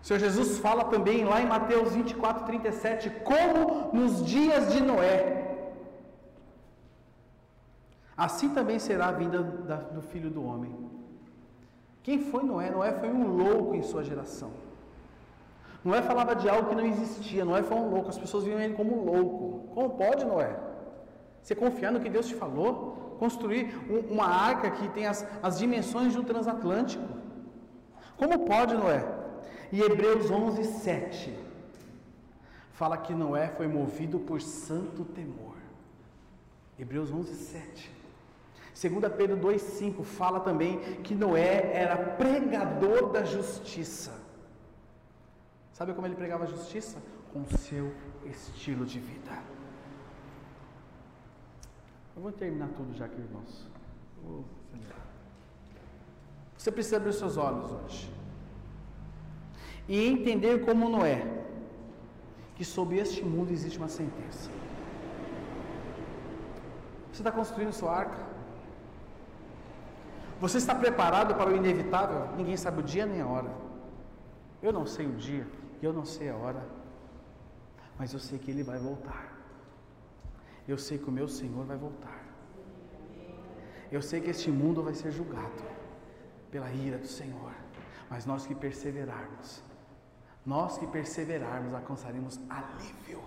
O 0.00 0.06
Senhor 0.06 0.20
Jesus 0.20 0.58
fala 0.58 0.84
também 0.84 1.24
lá 1.24 1.40
em 1.40 1.46
Mateus 1.46 1.92
24, 1.92 2.46
37, 2.46 3.10
como 3.24 3.90
nos 3.92 4.24
dias 4.24 4.72
de 4.72 4.80
Noé. 4.80 5.72
Assim 8.16 8.48
também 8.50 8.78
será 8.78 9.08
a 9.08 9.12
vinda 9.12 9.42
da, 9.42 9.76
do 9.76 10.02
filho 10.02 10.30
do 10.30 10.44
homem. 10.44 10.72
Quem 12.02 12.20
foi 12.30 12.42
Noé? 12.42 12.70
Noé 12.70 12.92
foi 12.92 13.10
um 13.10 13.26
louco 13.26 13.74
em 13.74 13.82
sua 13.82 14.02
geração. 14.04 14.52
Noé 15.84 16.02
falava 16.02 16.34
de 16.34 16.48
algo 16.48 16.68
que 16.68 16.74
não 16.74 16.86
existia. 16.86 17.44
Noé 17.44 17.62
foi 17.62 17.76
um 17.76 17.88
louco. 17.88 18.08
As 18.08 18.18
pessoas 18.18 18.44
viam 18.44 18.60
ele 18.60 18.74
como 18.74 19.00
um 19.00 19.04
louco. 19.04 19.68
Como 19.74 19.90
pode, 19.90 20.24
Noé? 20.24 20.56
Você 21.42 21.54
confiar 21.54 21.92
no 21.92 22.00
que 22.00 22.10
Deus 22.10 22.26
te 22.26 22.34
falou? 22.34 23.16
Construir 23.18 23.74
um, 23.90 24.14
uma 24.14 24.26
arca 24.26 24.70
que 24.70 24.88
tem 24.88 25.06
as, 25.06 25.26
as 25.42 25.58
dimensões 25.58 26.12
de 26.12 26.18
um 26.18 26.24
transatlântico. 26.24 27.04
Como 28.16 28.46
pode, 28.46 28.74
Noé? 28.74 29.04
E 29.70 29.80
Hebreus 29.80 30.30
11, 30.30 30.64
7 30.64 31.48
fala 32.78 32.96
que 32.96 33.12
Noé 33.12 33.48
foi 33.48 33.66
movido 33.66 34.20
por 34.20 34.40
santo 34.40 35.04
temor. 35.04 35.56
Hebreus 36.78 37.10
11, 37.10 37.34
7. 37.34 37.90
2 38.80 39.12
Pedro 39.14 39.36
2,5 39.36 40.04
fala 40.04 40.38
também 40.38 40.78
que 41.02 41.12
Noé 41.12 41.72
era 41.74 41.96
pregador 41.96 43.10
da 43.10 43.24
justiça. 43.24 44.12
Sabe 45.78 45.94
como 45.94 46.08
ele 46.08 46.16
pregava 46.16 46.42
a 46.42 46.46
justiça? 46.48 47.00
Com 47.32 47.44
seu 47.56 47.94
estilo 48.26 48.84
de 48.84 48.98
vida. 48.98 49.30
Eu 52.16 52.22
vou 52.22 52.32
terminar 52.32 52.68
tudo 52.76 52.92
já 52.96 53.04
aqui, 53.04 53.20
irmãos. 53.20 53.64
Você 56.56 56.72
precisa 56.72 56.96
abrir 56.96 57.12
seus 57.12 57.36
olhos 57.36 57.70
hoje 57.70 58.12
e 59.86 60.04
entender 60.08 60.66
como 60.66 60.88
Noé, 60.88 61.24
que 62.56 62.64
sob 62.64 62.96
este 62.96 63.22
mundo 63.24 63.52
existe 63.52 63.78
uma 63.78 63.86
sentença. 63.86 64.50
Você 67.12 67.20
está 67.20 67.30
construindo 67.30 67.72
sua 67.72 67.96
arca? 67.96 68.18
Você 70.40 70.58
está 70.58 70.74
preparado 70.74 71.36
para 71.36 71.50
o 71.50 71.54
inevitável? 71.54 72.36
Ninguém 72.36 72.56
sabe 72.56 72.80
o 72.80 72.82
dia 72.82 73.06
nem 73.06 73.20
a 73.20 73.28
hora. 73.28 73.52
Eu 74.60 74.72
não 74.72 74.84
sei 74.84 75.06
o 75.06 75.12
dia 75.12 75.46
e 75.80 75.84
eu 75.84 75.92
não 75.92 76.04
sei 76.04 76.30
a 76.30 76.36
hora, 76.36 76.66
mas 77.98 78.12
eu 78.12 78.18
sei 78.18 78.38
que 78.38 78.50
Ele 78.50 78.62
vai 78.62 78.78
voltar. 78.78 79.38
Eu 80.66 80.76
sei 80.76 80.98
que 80.98 81.08
o 81.08 81.12
meu 81.12 81.28
Senhor 81.28 81.64
vai 81.64 81.76
voltar. 81.76 82.20
Eu 83.90 84.02
sei 84.02 84.20
que 84.20 84.30
este 84.30 84.50
mundo 84.50 84.82
vai 84.82 84.94
ser 84.94 85.10
julgado 85.10 85.62
pela 86.50 86.70
ira 86.70 86.98
do 86.98 87.06
Senhor, 87.06 87.52
mas 88.10 88.26
nós 88.26 88.46
que 88.46 88.54
perseverarmos, 88.54 89.62
nós 90.44 90.76
que 90.76 90.86
perseverarmos, 90.86 91.72
alcançaremos 91.74 92.38
alívio. 92.48 93.22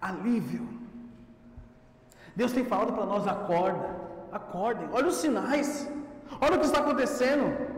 Alívio. 0.00 0.68
Deus 2.34 2.52
tem 2.52 2.64
falado 2.64 2.92
para 2.92 3.06
nós: 3.06 3.26
acorda, 3.26 3.96
acordem, 4.32 4.88
olha 4.92 5.08
os 5.08 5.16
sinais, 5.16 5.90
olha 6.40 6.56
o 6.56 6.60
que 6.60 6.66
está 6.66 6.80
acontecendo. 6.80 7.69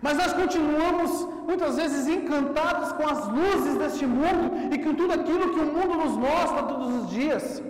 Mas 0.00 0.16
nós 0.16 0.32
continuamos 0.32 1.10
muitas 1.46 1.76
vezes 1.76 2.06
encantados 2.06 2.92
com 2.92 3.06
as 3.06 3.26
luzes 3.28 3.76
deste 3.78 4.06
mundo 4.06 4.74
e 4.74 4.78
com 4.84 4.94
tudo 4.94 5.12
aquilo 5.12 5.52
que 5.54 5.60
o 5.60 5.72
mundo 5.76 5.96
nos 6.02 6.16
mostra 6.16 6.62
todos 6.62 6.88
os 6.98 7.10
dias. 7.10 7.62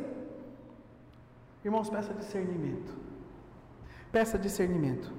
Irmãos, 1.64 1.88
peça 1.90 2.12
discernimento. 2.12 2.92
Peça 4.12 4.38
discernimento. 4.38 5.10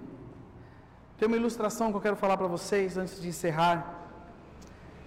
Tem 1.18 1.28
uma 1.28 1.38
ilustração 1.38 1.92
que 1.92 1.98
eu 1.98 2.02
quero 2.02 2.16
falar 2.16 2.38
para 2.38 2.48
vocês 2.48 2.98
antes 2.98 3.22
de 3.22 3.28
encerrar, 3.28 3.78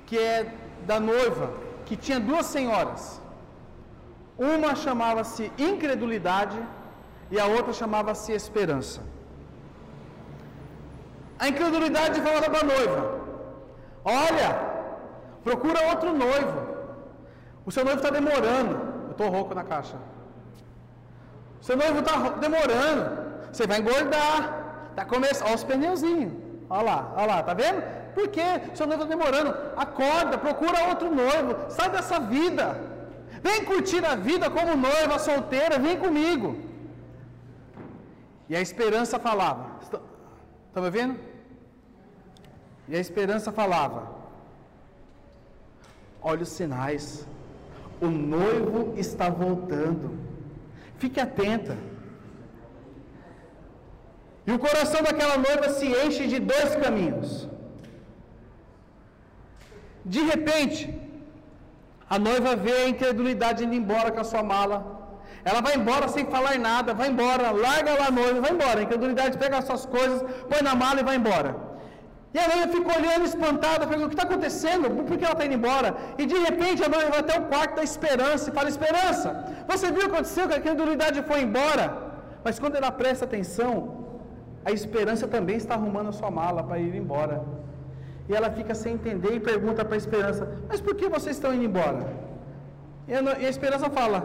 que 0.07 0.19
é 0.19 0.55
da 0.87 1.01
noiva, 1.01 1.55
que 1.87 1.97
tinha 1.97 2.21
duas 2.21 2.47
senhoras. 2.47 3.21
Uma 4.37 4.75
chamava-se 4.75 5.51
incredulidade 5.57 6.59
e 7.31 7.39
a 7.41 7.47
outra 7.47 7.73
chamava-se 7.73 8.33
esperança. 8.33 9.01
A 11.43 11.49
incredulidade 11.49 12.21
falava 12.27 12.49
para 12.49 12.61
a 12.65 12.71
noiva: 12.73 13.01
Olha, 14.05 14.51
procura 15.47 15.89
outro 15.91 16.11
noivo. 16.25 16.59
O 17.67 17.73
seu 17.73 17.85
noivo 17.85 17.99
está 17.99 18.11
demorando. 18.19 18.75
Eu 19.07 19.11
estou 19.11 19.29
rouco 19.29 19.53
na 19.53 19.65
caixa. 19.65 19.97
O 21.61 21.65
seu 21.65 21.77
noivo 21.77 21.99
está 21.99 22.15
demorando. 22.45 23.03
Você 23.53 23.67
vai 23.67 23.81
engordar. 23.81 24.39
Está 24.91 25.05
começando. 25.05 25.47
Olha 25.49 25.57
os 25.57 25.65
pneuzinhos. 25.65 26.33
Olha 26.71 26.83
lá, 26.91 27.13
olha 27.17 27.27
lá, 27.27 27.43
tá 27.43 27.55
vendo? 27.55 27.83
Por 28.15 28.29
quê? 28.29 28.49
O 28.73 28.77
seu 28.77 28.87
noivo 28.87 29.03
está 29.03 29.17
demorando. 29.17 29.51
Acorda, 29.77 30.39
procura 30.39 30.87
outro 30.91 31.11
noivo. 31.13 31.57
Sai 31.71 31.91
dessa 31.91 32.21
vida. 32.21 32.67
Vem 33.43 33.65
curtir 33.65 34.05
a 34.05 34.15
vida 34.15 34.49
como 34.49 34.77
noiva 34.77 35.19
solteira. 35.19 35.77
Vem 35.89 35.99
comigo. 35.99 36.57
E 38.49 38.55
a 38.55 38.61
esperança 38.61 39.19
falava. 39.19 39.67
Estão 39.83 40.85
me 40.85 40.91
vendo? 40.99 41.32
E 42.89 42.97
a 42.97 43.01
esperança 43.01 43.53
falava: 43.53 44.01
Olha 46.23 46.43
os 46.43 46.49
sinais. 46.49 47.27
O 48.01 48.09
noivo 48.09 48.95
está 48.97 49.29
voltando. 49.29 50.19
Fique 50.99 51.21
atenta. 51.21 51.77
E 54.47 54.53
o 54.53 54.59
coração 54.59 55.03
daquela 55.03 55.37
noiva 55.47 55.69
se 55.69 55.87
enche 56.05 56.27
de 56.27 56.39
dois 56.53 56.75
caminhos. 56.77 57.49
De 60.05 60.21
repente, 60.33 60.81
a 62.11 62.19
noiva 62.19 62.57
vê 62.57 62.73
a 62.73 62.89
incredulidade 62.89 63.65
indo 63.65 63.75
embora 63.75 64.11
com 64.11 64.21
a 64.21 64.25
sua 64.25 64.43
mala. 64.43 64.79
Ela 65.45 65.61
vai 65.61 65.75
embora 65.77 66.09
sem 66.09 66.25
falar 66.27 66.59
nada, 66.59 66.93
vai 66.95 67.09
embora, 67.09 67.51
larga 67.51 67.95
lá 67.99 68.07
a 68.09 68.11
noiva, 68.11 68.41
vai 68.41 68.53
embora. 68.57 68.81
A 68.81 68.83
incredulidade 68.83 69.39
pega 69.39 69.59
as 69.59 69.65
suas 69.65 69.87
coisas, 69.87 70.23
põe 70.51 70.63
na 70.63 70.75
mala 70.75 71.01
e 71.01 71.05
vai 71.05 71.17
embora. 71.17 71.72
E 72.35 72.39
a 72.39 72.49
noiva 72.49 72.69
fica 72.77 72.91
olhando 72.99 73.25
espantada, 73.31 73.87
pergunta: 73.87 74.07
o 74.07 74.13
que 74.13 74.19
está 74.19 74.27
acontecendo? 74.29 74.91
Por 75.09 75.17
que 75.19 75.25
ela 75.25 75.35
está 75.35 75.45
indo 75.49 75.57
embora? 75.61 75.89
E 76.23 76.25
de 76.33 76.39
repente 76.47 76.83
a 76.83 76.89
noiva 76.95 77.11
vai 77.15 77.21
até 77.25 77.35
o 77.39 77.45
quarto 77.53 77.75
da 77.77 77.85
esperança 77.91 78.45
e 78.49 78.55
fala: 78.59 78.69
Esperança, 78.77 79.29
você 79.71 79.87
viu 79.95 79.99
o 79.99 80.05
que 80.05 80.11
aconteceu? 80.13 80.49
Que 80.49 80.55
a 80.55 80.61
incredulidade 80.63 81.23
foi 81.31 81.41
embora. 81.43 81.85
Mas 82.45 82.59
quando 82.59 82.77
ela 82.77 82.91
presta 82.91 83.27
atenção, 83.27 83.73
a 84.65 84.73
esperança 84.79 85.27
também 85.29 85.57
está 85.57 85.75
arrumando 85.75 86.09
a 86.09 86.17
sua 86.21 86.31
mala 86.31 86.63
para 86.63 86.79
ir 86.79 86.95
embora. 86.95 87.37
E 88.29 88.35
ela 88.35 88.51
fica 88.59 88.75
sem 88.75 88.95
entender 88.95 89.35
e 89.35 89.41
pergunta 89.41 89.85
para 89.85 89.97
a 89.99 90.03
esperança: 90.05 90.49
Mas 90.69 90.81
por 90.81 90.95
que 90.95 91.09
vocês 91.17 91.37
estão 91.37 91.53
indo 91.53 91.65
embora? 91.65 92.03
E 93.07 93.15
a, 93.15 93.21
e 93.43 93.47
a 93.47 93.51
esperança 93.57 93.91
fala: 93.91 94.21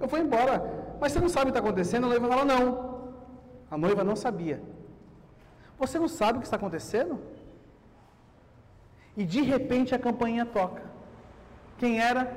Eu 0.00 0.08
vou 0.08 0.18
embora. 0.18 0.54
Mas 0.98 1.12
você 1.12 1.20
não 1.20 1.28
sabe 1.28 1.50
o 1.50 1.52
que 1.52 1.58
está 1.58 1.64
acontecendo? 1.66 2.04
A 2.06 2.08
noiva 2.08 2.26
fala: 2.26 2.44
Não. 2.46 2.64
A 3.70 3.76
noiva 3.76 4.02
não 4.02 4.16
sabia. 4.16 4.58
Você 5.78 5.98
não 5.98 6.08
sabe 6.08 6.38
o 6.38 6.40
que 6.40 6.46
está 6.46 6.56
acontecendo? 6.56 7.18
E 9.16 9.24
de 9.24 9.42
repente 9.42 9.94
a 9.94 9.98
campainha 9.98 10.44
toca. 10.44 10.82
Quem 11.78 12.00
era? 12.00 12.36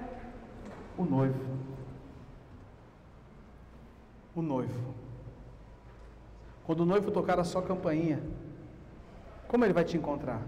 O 0.98 1.04
noivo. 1.04 1.40
O 4.36 4.42
noivo. 4.42 4.94
Quando 6.66 6.82
o 6.82 6.86
noivo 6.86 7.12
tocar 7.12 7.40
a 7.40 7.44
sua 7.44 7.62
campainha, 7.62 8.22
como 9.48 9.64
ele 9.64 9.74
vai 9.74 9.84
te 9.84 9.98
encontrar? 9.98 10.42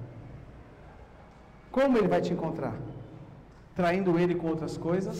Como 1.72 1.98
ele 1.98 2.08
vai 2.08 2.22
te 2.22 2.34
encontrar? 2.34 2.76
Traindo 3.76 4.20
ele 4.20 4.36
com 4.36 4.48
outras 4.48 4.78
coisas 4.78 5.18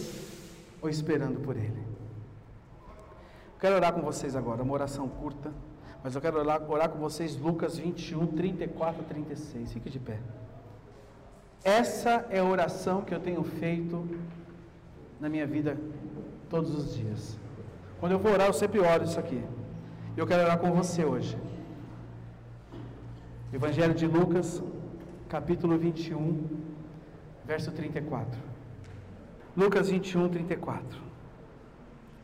ou 0.82 0.88
esperando 0.88 1.40
por 1.40 1.56
ele? 1.56 1.82
Quero 3.58 3.76
orar 3.76 3.92
com 3.92 4.02
vocês 4.02 4.36
agora, 4.36 4.62
uma 4.62 4.72
oração 4.72 5.08
curta, 5.08 5.52
mas 6.02 6.14
eu 6.14 6.20
quero 6.20 6.38
orar, 6.38 6.70
orar 6.70 6.88
com 6.88 6.98
vocês 6.98 7.36
Lucas 7.36 7.76
21, 7.78 8.26
34 8.28 9.04
36. 9.04 9.72
Fique 9.72 9.90
de 9.90 9.98
pé. 9.98 10.18
Essa 11.62 12.26
é 12.30 12.38
a 12.38 12.44
oração 12.44 13.02
que 13.02 13.14
eu 13.14 13.20
tenho 13.20 13.42
feito 13.44 14.08
na 15.20 15.28
minha 15.28 15.46
vida 15.46 15.76
todos 16.48 16.74
os 16.74 16.94
dias. 16.94 17.38
Quando 17.98 18.12
eu 18.12 18.18
vou 18.18 18.32
orar, 18.32 18.46
eu 18.46 18.52
sempre 18.54 18.80
oro 18.80 19.04
isso 19.04 19.20
aqui. 19.20 19.42
Eu 20.16 20.26
quero 20.26 20.42
orar 20.42 20.58
com 20.58 20.72
você 20.72 21.04
hoje. 21.04 21.36
Evangelho 23.52 23.92
de 23.92 24.06
Lucas, 24.06 24.62
capítulo 25.28 25.76
21, 25.76 26.48
verso 27.44 27.70
34. 27.72 28.40
Lucas 29.54 29.90
21, 29.90 30.30
34. 30.30 30.98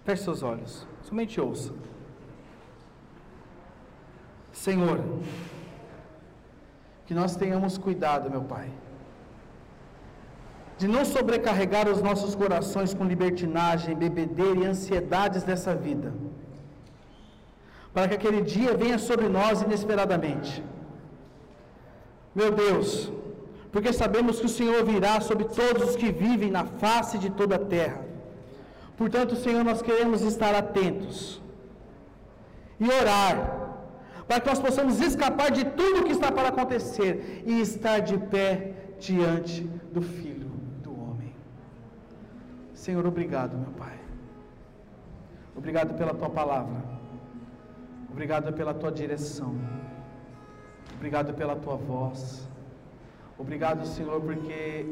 Feche 0.04 0.22
seus 0.22 0.42
olhos, 0.42 0.86
somente 1.02 1.38
ouça. 1.40 1.74
Senhor, 4.50 4.98
que 7.04 7.12
nós 7.12 7.36
tenhamos 7.36 7.76
cuidado, 7.76 8.30
meu 8.30 8.42
Pai 8.42 8.70
de 10.78 10.86
não 10.86 11.04
sobrecarregar 11.04 11.88
os 11.88 12.00
nossos 12.02 12.34
corações 12.34 12.92
com 12.92 13.04
libertinagem, 13.04 13.94
bebedeira 13.94 14.60
e 14.60 14.66
ansiedades 14.66 15.42
dessa 15.42 15.74
vida, 15.74 16.12
para 17.94 18.08
que 18.08 18.16
aquele 18.18 18.42
dia 18.42 18.74
venha 18.74 18.98
sobre 18.98 19.28
nós 19.28 19.62
inesperadamente. 19.62 20.62
Meu 22.34 22.50
Deus, 22.52 23.10
porque 23.72 23.92
sabemos 23.92 24.38
que 24.40 24.46
o 24.46 24.54
Senhor 24.58 24.84
virá 24.84 25.14
sobre 25.20 25.44
todos 25.44 25.90
os 25.90 25.96
que 25.96 26.12
vivem 26.12 26.50
na 26.50 26.64
face 26.82 27.16
de 27.24 27.30
toda 27.30 27.56
a 27.56 27.64
terra. 27.76 28.00
Portanto, 28.98 29.36
Senhor, 29.36 29.64
nós 29.64 29.80
queremos 29.80 30.20
estar 30.22 30.54
atentos 30.54 31.40
e 32.78 32.86
orar, 33.00 33.34
para 34.28 34.40
que 34.40 34.48
nós 34.48 34.58
possamos 34.58 35.00
escapar 35.00 35.50
de 35.50 35.64
tudo 35.64 36.04
que 36.04 36.12
está 36.12 36.30
para 36.30 36.48
acontecer 36.48 37.42
e 37.46 37.60
estar 37.60 38.00
de 38.00 38.18
pé 38.18 38.72
diante 38.98 39.62
do 39.92 40.02
Filho. 40.02 40.35
Senhor, 42.86 43.04
obrigado, 43.04 43.54
meu 43.58 43.72
Pai. 43.72 43.96
Obrigado 45.60 45.94
pela 46.00 46.14
tua 46.14 46.30
palavra. 46.30 46.80
Obrigado 48.12 48.52
pela 48.58 48.72
tua 48.72 48.92
direção. 48.92 49.52
Obrigado 50.94 51.34
pela 51.34 51.56
tua 51.56 51.74
voz. 51.74 52.20
Obrigado, 53.36 53.84
Senhor, 53.84 54.20
porque 54.20 54.86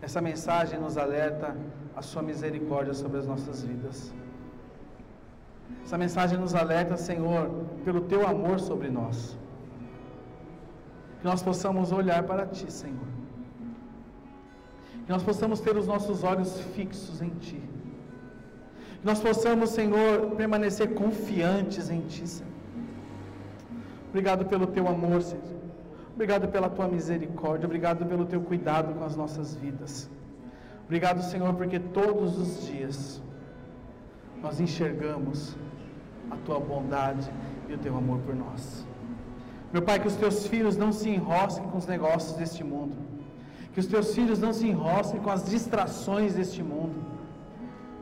essa 0.00 0.22
mensagem 0.22 0.80
nos 0.80 0.96
alerta 0.96 1.54
a 1.94 2.00
sua 2.00 2.22
misericórdia 2.22 2.94
sobre 2.94 3.18
as 3.18 3.26
nossas 3.26 3.62
vidas. 3.62 4.14
Essa 5.84 5.98
mensagem 5.98 6.38
nos 6.38 6.54
alerta, 6.54 6.96
Senhor, 6.96 7.50
pelo 7.84 8.00
teu 8.12 8.26
amor 8.26 8.58
sobre 8.60 8.88
nós. 8.88 9.38
Que 11.18 11.26
nós 11.26 11.42
possamos 11.42 11.92
olhar 11.92 12.22
para 12.22 12.46
ti, 12.46 12.72
Senhor 12.72 13.21
que 15.04 15.10
nós 15.10 15.22
possamos 15.22 15.60
ter 15.60 15.76
os 15.76 15.86
nossos 15.86 16.22
olhos 16.22 16.60
fixos 16.74 17.20
em 17.20 17.30
Ti. 17.30 17.60
Que 19.00 19.06
nós 19.06 19.20
possamos, 19.20 19.70
Senhor, 19.70 20.30
permanecer 20.36 20.94
confiantes 20.94 21.90
em 21.90 22.00
Ti, 22.02 22.26
Senhor. 22.26 22.52
Obrigado 24.10 24.44
pelo 24.46 24.66
Teu 24.66 24.86
amor, 24.86 25.22
Senhor. 25.22 25.42
Obrigado 26.14 26.48
pela 26.48 26.68
Tua 26.68 26.86
misericórdia. 26.86 27.66
Obrigado 27.66 28.06
pelo 28.06 28.26
Teu 28.26 28.40
cuidado 28.40 28.94
com 28.94 29.04
as 29.04 29.16
nossas 29.16 29.54
vidas. 29.54 30.08
Obrigado, 30.84 31.22
Senhor, 31.22 31.52
porque 31.54 31.78
todos 31.80 32.38
os 32.38 32.66
dias 32.66 33.22
nós 34.40 34.60
enxergamos 34.60 35.56
a 36.30 36.36
Tua 36.36 36.60
bondade 36.60 37.28
e 37.68 37.74
o 37.74 37.78
Teu 37.78 37.96
amor 37.96 38.20
por 38.20 38.36
nós. 38.36 38.86
Meu 39.72 39.82
Pai, 39.82 39.98
que 39.98 40.06
os 40.06 40.16
Teus 40.16 40.46
filhos 40.46 40.76
não 40.76 40.92
se 40.92 41.08
enrosquem 41.08 41.66
com 41.70 41.78
os 41.78 41.86
negócios 41.86 42.36
deste 42.36 42.62
mundo 42.62 43.11
que 43.72 43.80
os 43.80 43.86
teus 43.86 44.14
filhos 44.14 44.38
não 44.38 44.52
se 44.52 44.66
enrosquem 44.66 45.20
com 45.20 45.30
as 45.30 45.44
distrações 45.44 46.34
deste 46.34 46.62
mundo, 46.62 47.02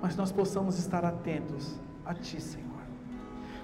mas 0.02 0.16
nós 0.16 0.32
possamos 0.32 0.78
estar 0.78 1.04
atentos 1.04 1.78
a 2.04 2.12
Ti, 2.14 2.40
Senhor. 2.40 2.66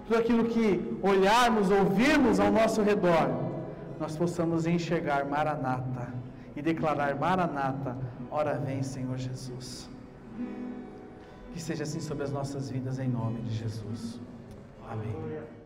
Tudo 0.07 0.19
aquilo 0.19 0.45
que 0.45 0.99
olharmos, 1.03 1.71
ouvirmos 1.71 2.39
ao 2.39 2.53
nosso 2.53 2.81
redor, 2.83 3.29
nós 3.99 4.17
possamos 4.17 4.67
enxergar 4.67 5.25
Maranata 5.27 6.09
e 6.55 6.63
declarar 6.63 7.17
Maranata, 7.17 7.97
ora 8.31 8.55
vem, 8.59 8.83
Senhor 8.83 9.19
Jesus. 9.19 9.91
Que 11.53 11.61
seja 11.61 11.83
assim 11.83 12.01
sobre 12.01 12.25
as 12.25 12.31
nossas 12.31 12.71
vidas, 12.71 12.99
em 12.99 13.09
nome 13.09 13.41
de 13.43 13.55
Jesus. 13.57 14.21
Amém. 14.89 15.66